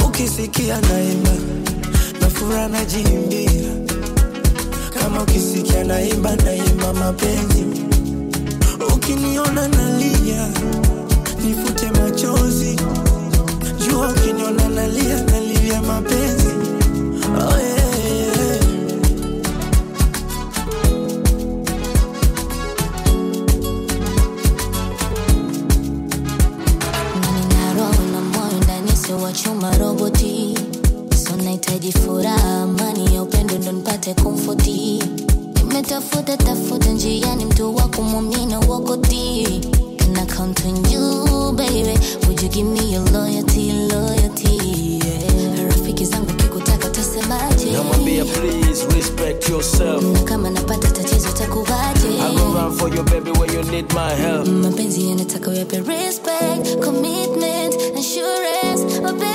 Ukisikia 0.08 0.82
naimba 0.82 1.32
na 2.22 2.30
furaha 2.30 2.68
najiimbia, 2.68 3.70
kama 5.02 5.22
ukisikia 5.24 5.84
naimba 5.84 6.36
naimba 6.36 6.94
mapenzi, 6.94 7.66
ukiniona 8.96 9.68
nalia 9.68 10.48
nifute 11.46 11.92
machozi, 11.92 12.76
jua 13.90 14.10
ukiniona 14.10 14.70
nalia 14.70 15.24
nalia 15.24 15.82
mapenzi. 15.82 16.48
Oh 17.38 17.58
yeah. 17.60 17.77
chuma 29.44 29.72
roboti 29.80 30.56
so 31.16 31.36
nahitaji 31.36 31.92
furaha 31.92 32.62
amani 32.64 33.16
ya 33.16 33.24
upendo 33.24 33.58
ndo 33.58 33.72
nipate 33.72 34.14
komfoti 34.14 35.04
nimetafuta 35.58 36.38
tafuta 36.38 36.90
njiani 36.92 37.46
mtu 37.46 37.76
wa 37.76 37.88
kumwamina 37.88 38.60
wakoti. 38.60 39.62
Can 39.98 40.16
I 40.18 40.26
count 40.26 40.62
on 40.66 40.76
you 40.92 41.52
baby? 41.54 41.98
Would 42.28 42.42
you 42.42 42.50
give 42.50 42.66
me 42.66 42.94
your 42.94 43.04
loyalty 43.12 43.72
loyalty? 43.92 45.00
Rafiki 45.68 46.06
zangu 46.06 46.34
kikutaka 46.34 46.90
tasemaje? 46.90 47.72
Namwambia 47.72 48.26
please 48.26 48.86
respect 48.96 49.50
yourself. 49.50 50.04
Na 50.04 50.20
kama 50.20 50.50
napata 50.50 50.88
tatizo 50.92 51.30
takuvaje 51.30 52.08
run 52.54 52.72
for 52.78 52.94
your 52.96 53.04
baby 53.06 53.32
when 53.32 53.54
you 53.54 53.64
need 53.72 53.94
my 53.94 54.14
help. 54.16 54.48
Mm, 54.48 54.62
mapenzi 54.62 55.10
yanataka 55.10 55.52
wepe 55.52 55.78
respect 55.82 56.80
commitment. 56.86 57.76
mapenzi, 58.86 59.02
mapenzi. 59.02 59.28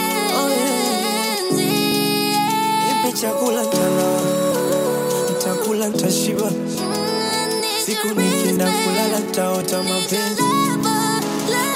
Siku 7.86 8.06
nikienda 8.20 8.64
kulala 8.64 9.18
ntaota. 9.20 9.80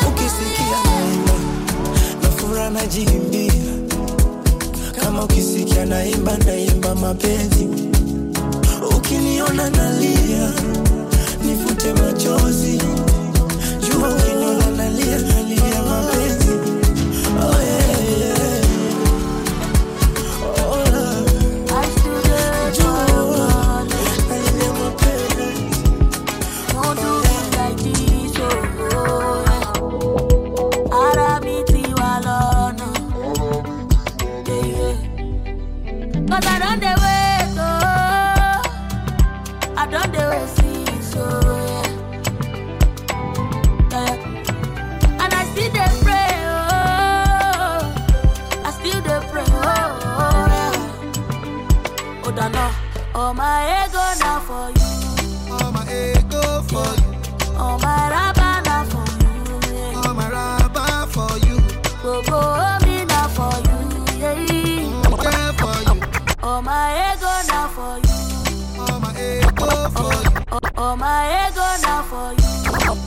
Ukisikia 0.08 0.78
naimba 0.84 1.32
nafura 2.22 2.70
najiimbia, 2.70 3.52
kama 5.02 5.24
ukisikia 5.24 5.84
naimba 5.86 6.36
naimba 6.38 6.94
mapenzi, 6.94 7.68
ukiniona 8.96 9.70
nalia 9.70 10.52
nifute 11.44 11.92
machozi. 11.92 12.80
Oh 70.78 70.94
my 70.96 71.48
ego 71.48 71.66
now 71.82 72.02
for 72.02 72.32
you. 72.32 72.52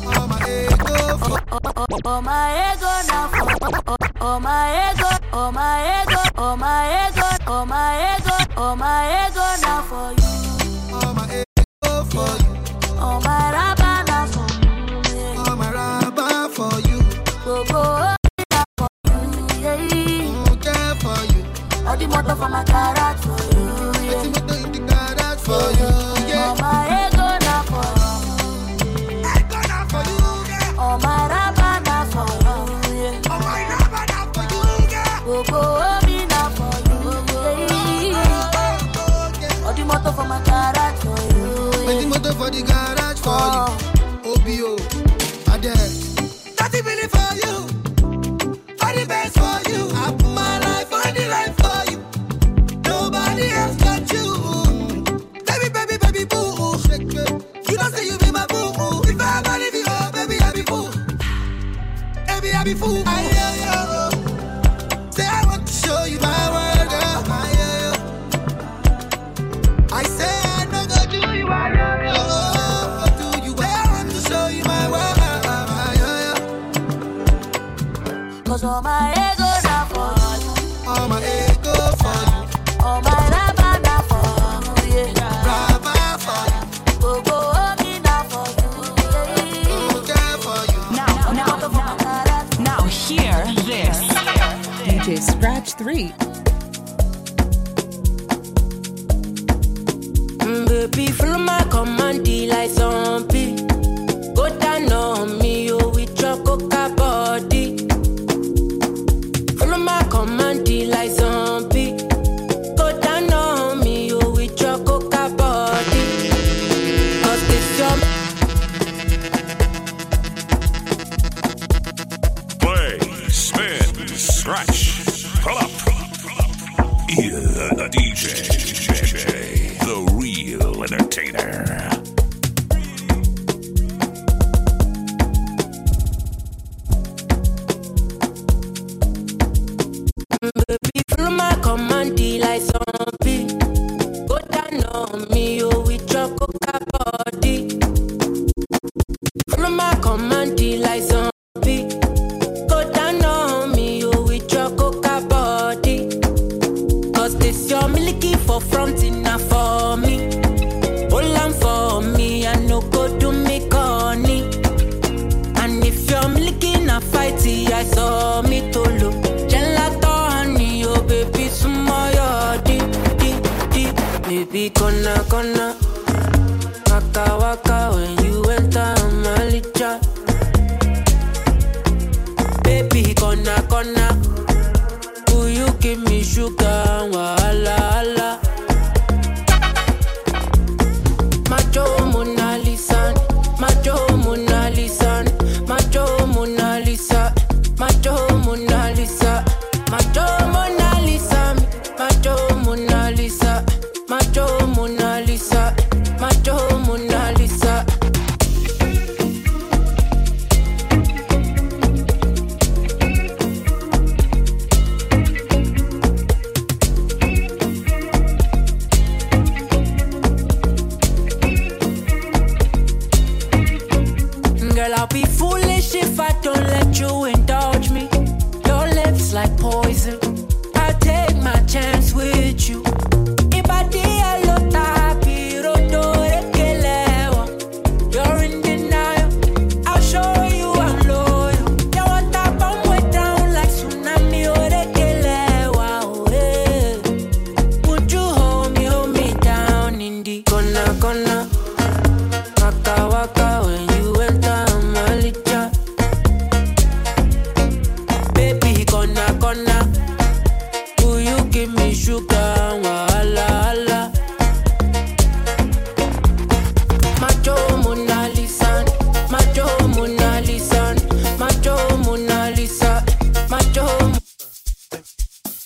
Oh 0.05 0.28
my 0.28 0.38
ego 0.49 1.39
Oh 1.51 2.09
All 2.09 2.22
my 2.22 2.74
ego 2.74 2.91
now 3.07 3.28
for 3.28 3.99
Oh 4.22 4.38
my 4.39 4.91
ego, 4.91 5.07
oh 5.32 5.51
my 5.51 6.03
ego, 6.03 6.22
oh 6.38 6.55
my 6.57 7.07
ego, 7.07 7.24
oh 7.47 7.65
my 7.65 8.17
ego, 8.17 8.36
oh 8.57 8.76
my 8.76 9.28
ego 9.28 9.45
now. 9.61 9.78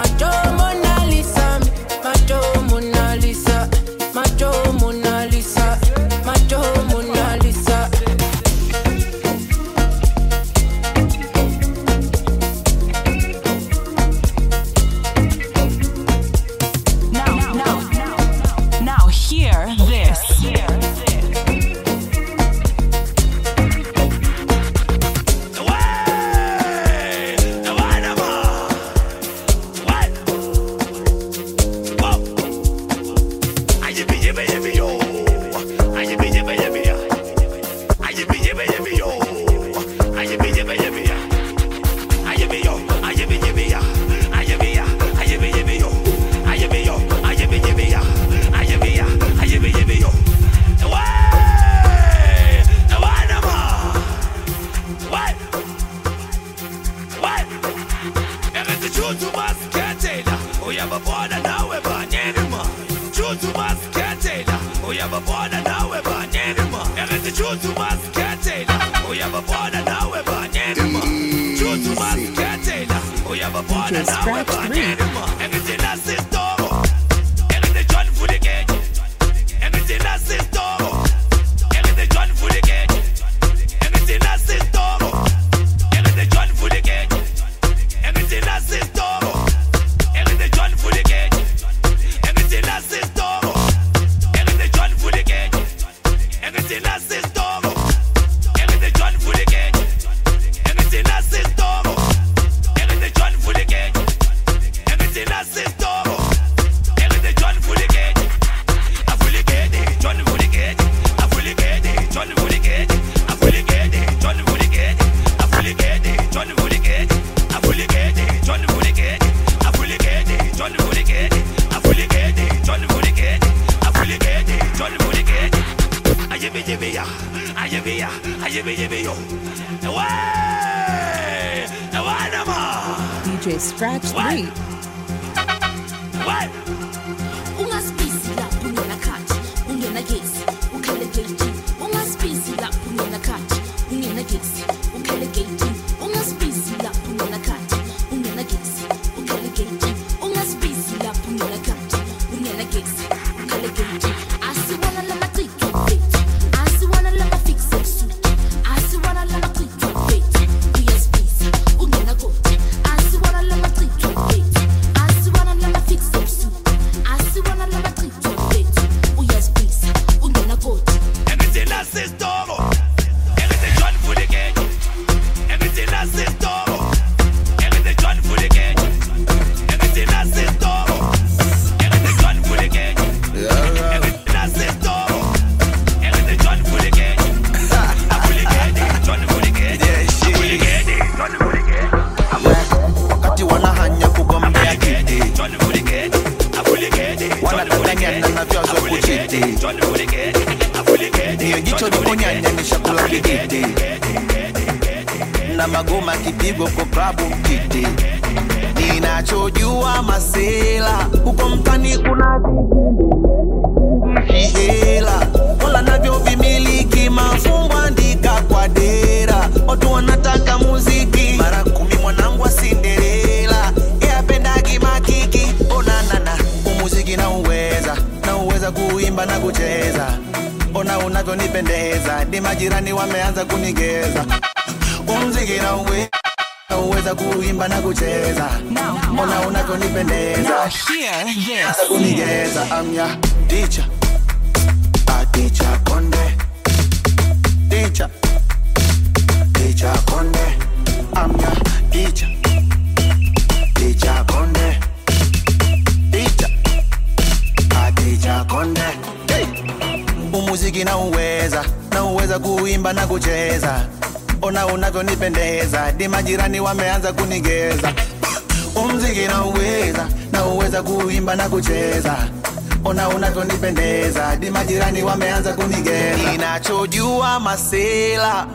mayor. 0.03 0.42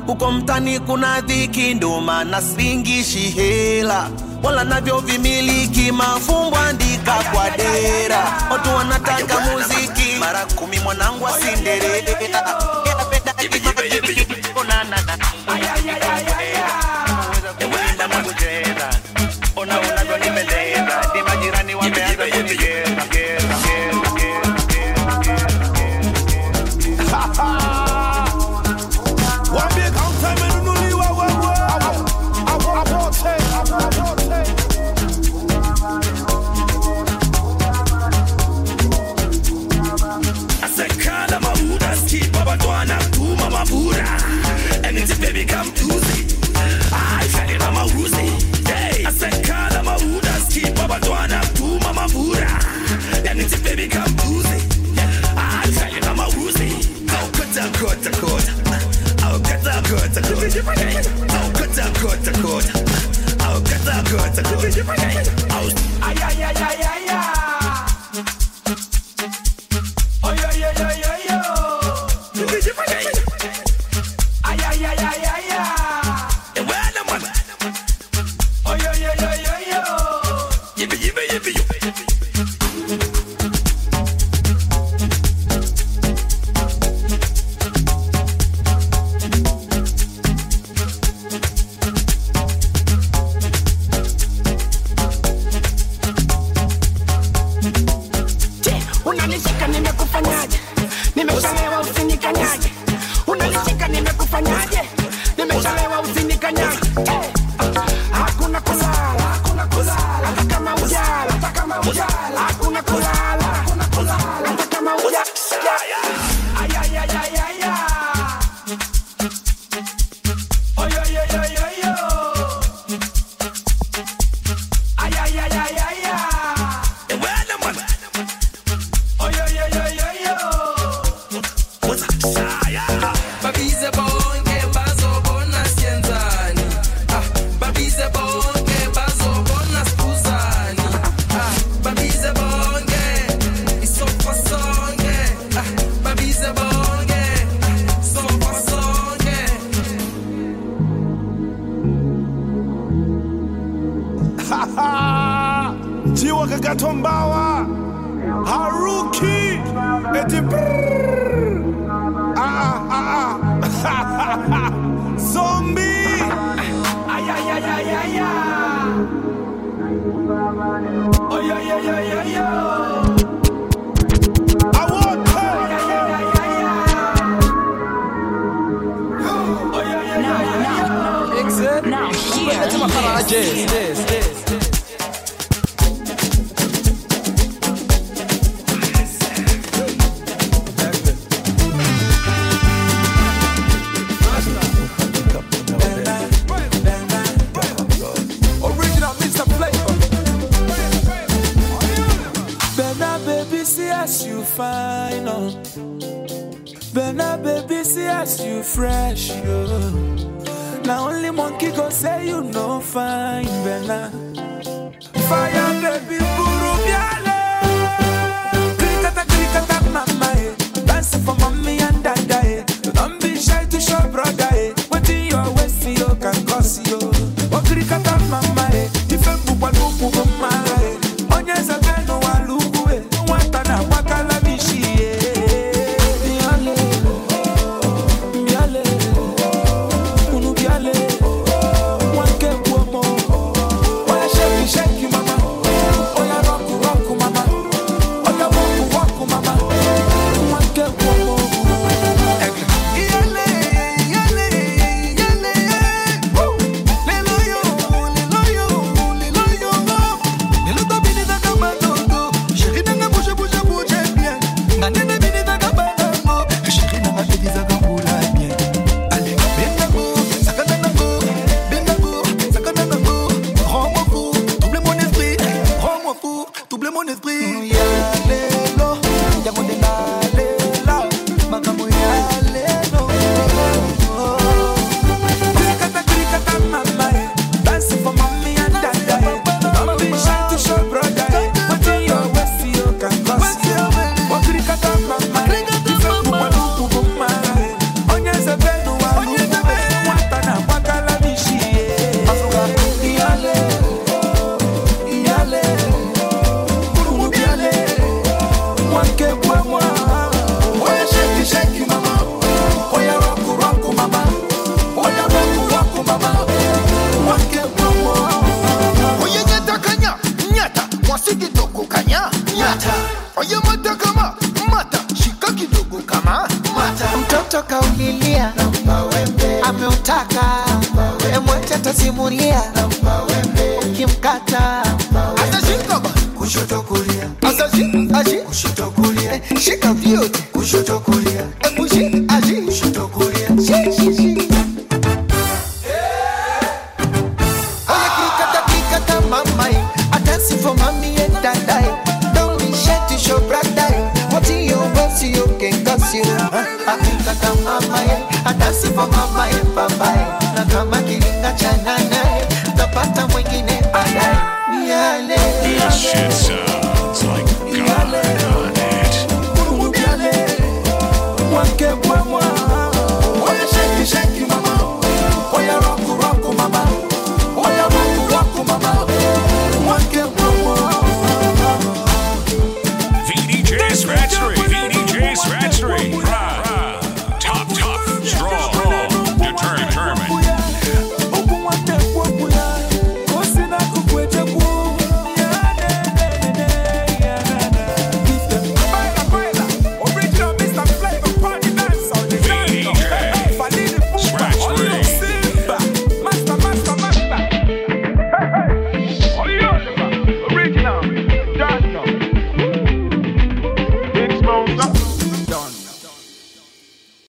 huko 0.09 0.33
mtani 0.33 0.81
kuna 0.81 1.21
dhiki, 1.21 1.75
nduma 1.75 2.25
na 2.25 2.43
siringishi 2.43 3.19
hela 3.19 4.11
wala 4.43 4.65
navyo 4.65 4.99
vimiliki, 5.01 5.93
mafumbo 5.93 6.57
andika 6.59 7.15
kwa 7.15 7.51
dera, 7.51 8.33
watu 8.51 8.75
wanataka 8.75 9.41
muziki 9.41 10.17
mara 10.21 10.47
kumi, 10.47 10.79
mwanangu 10.79 11.27
asindere 11.29 12.05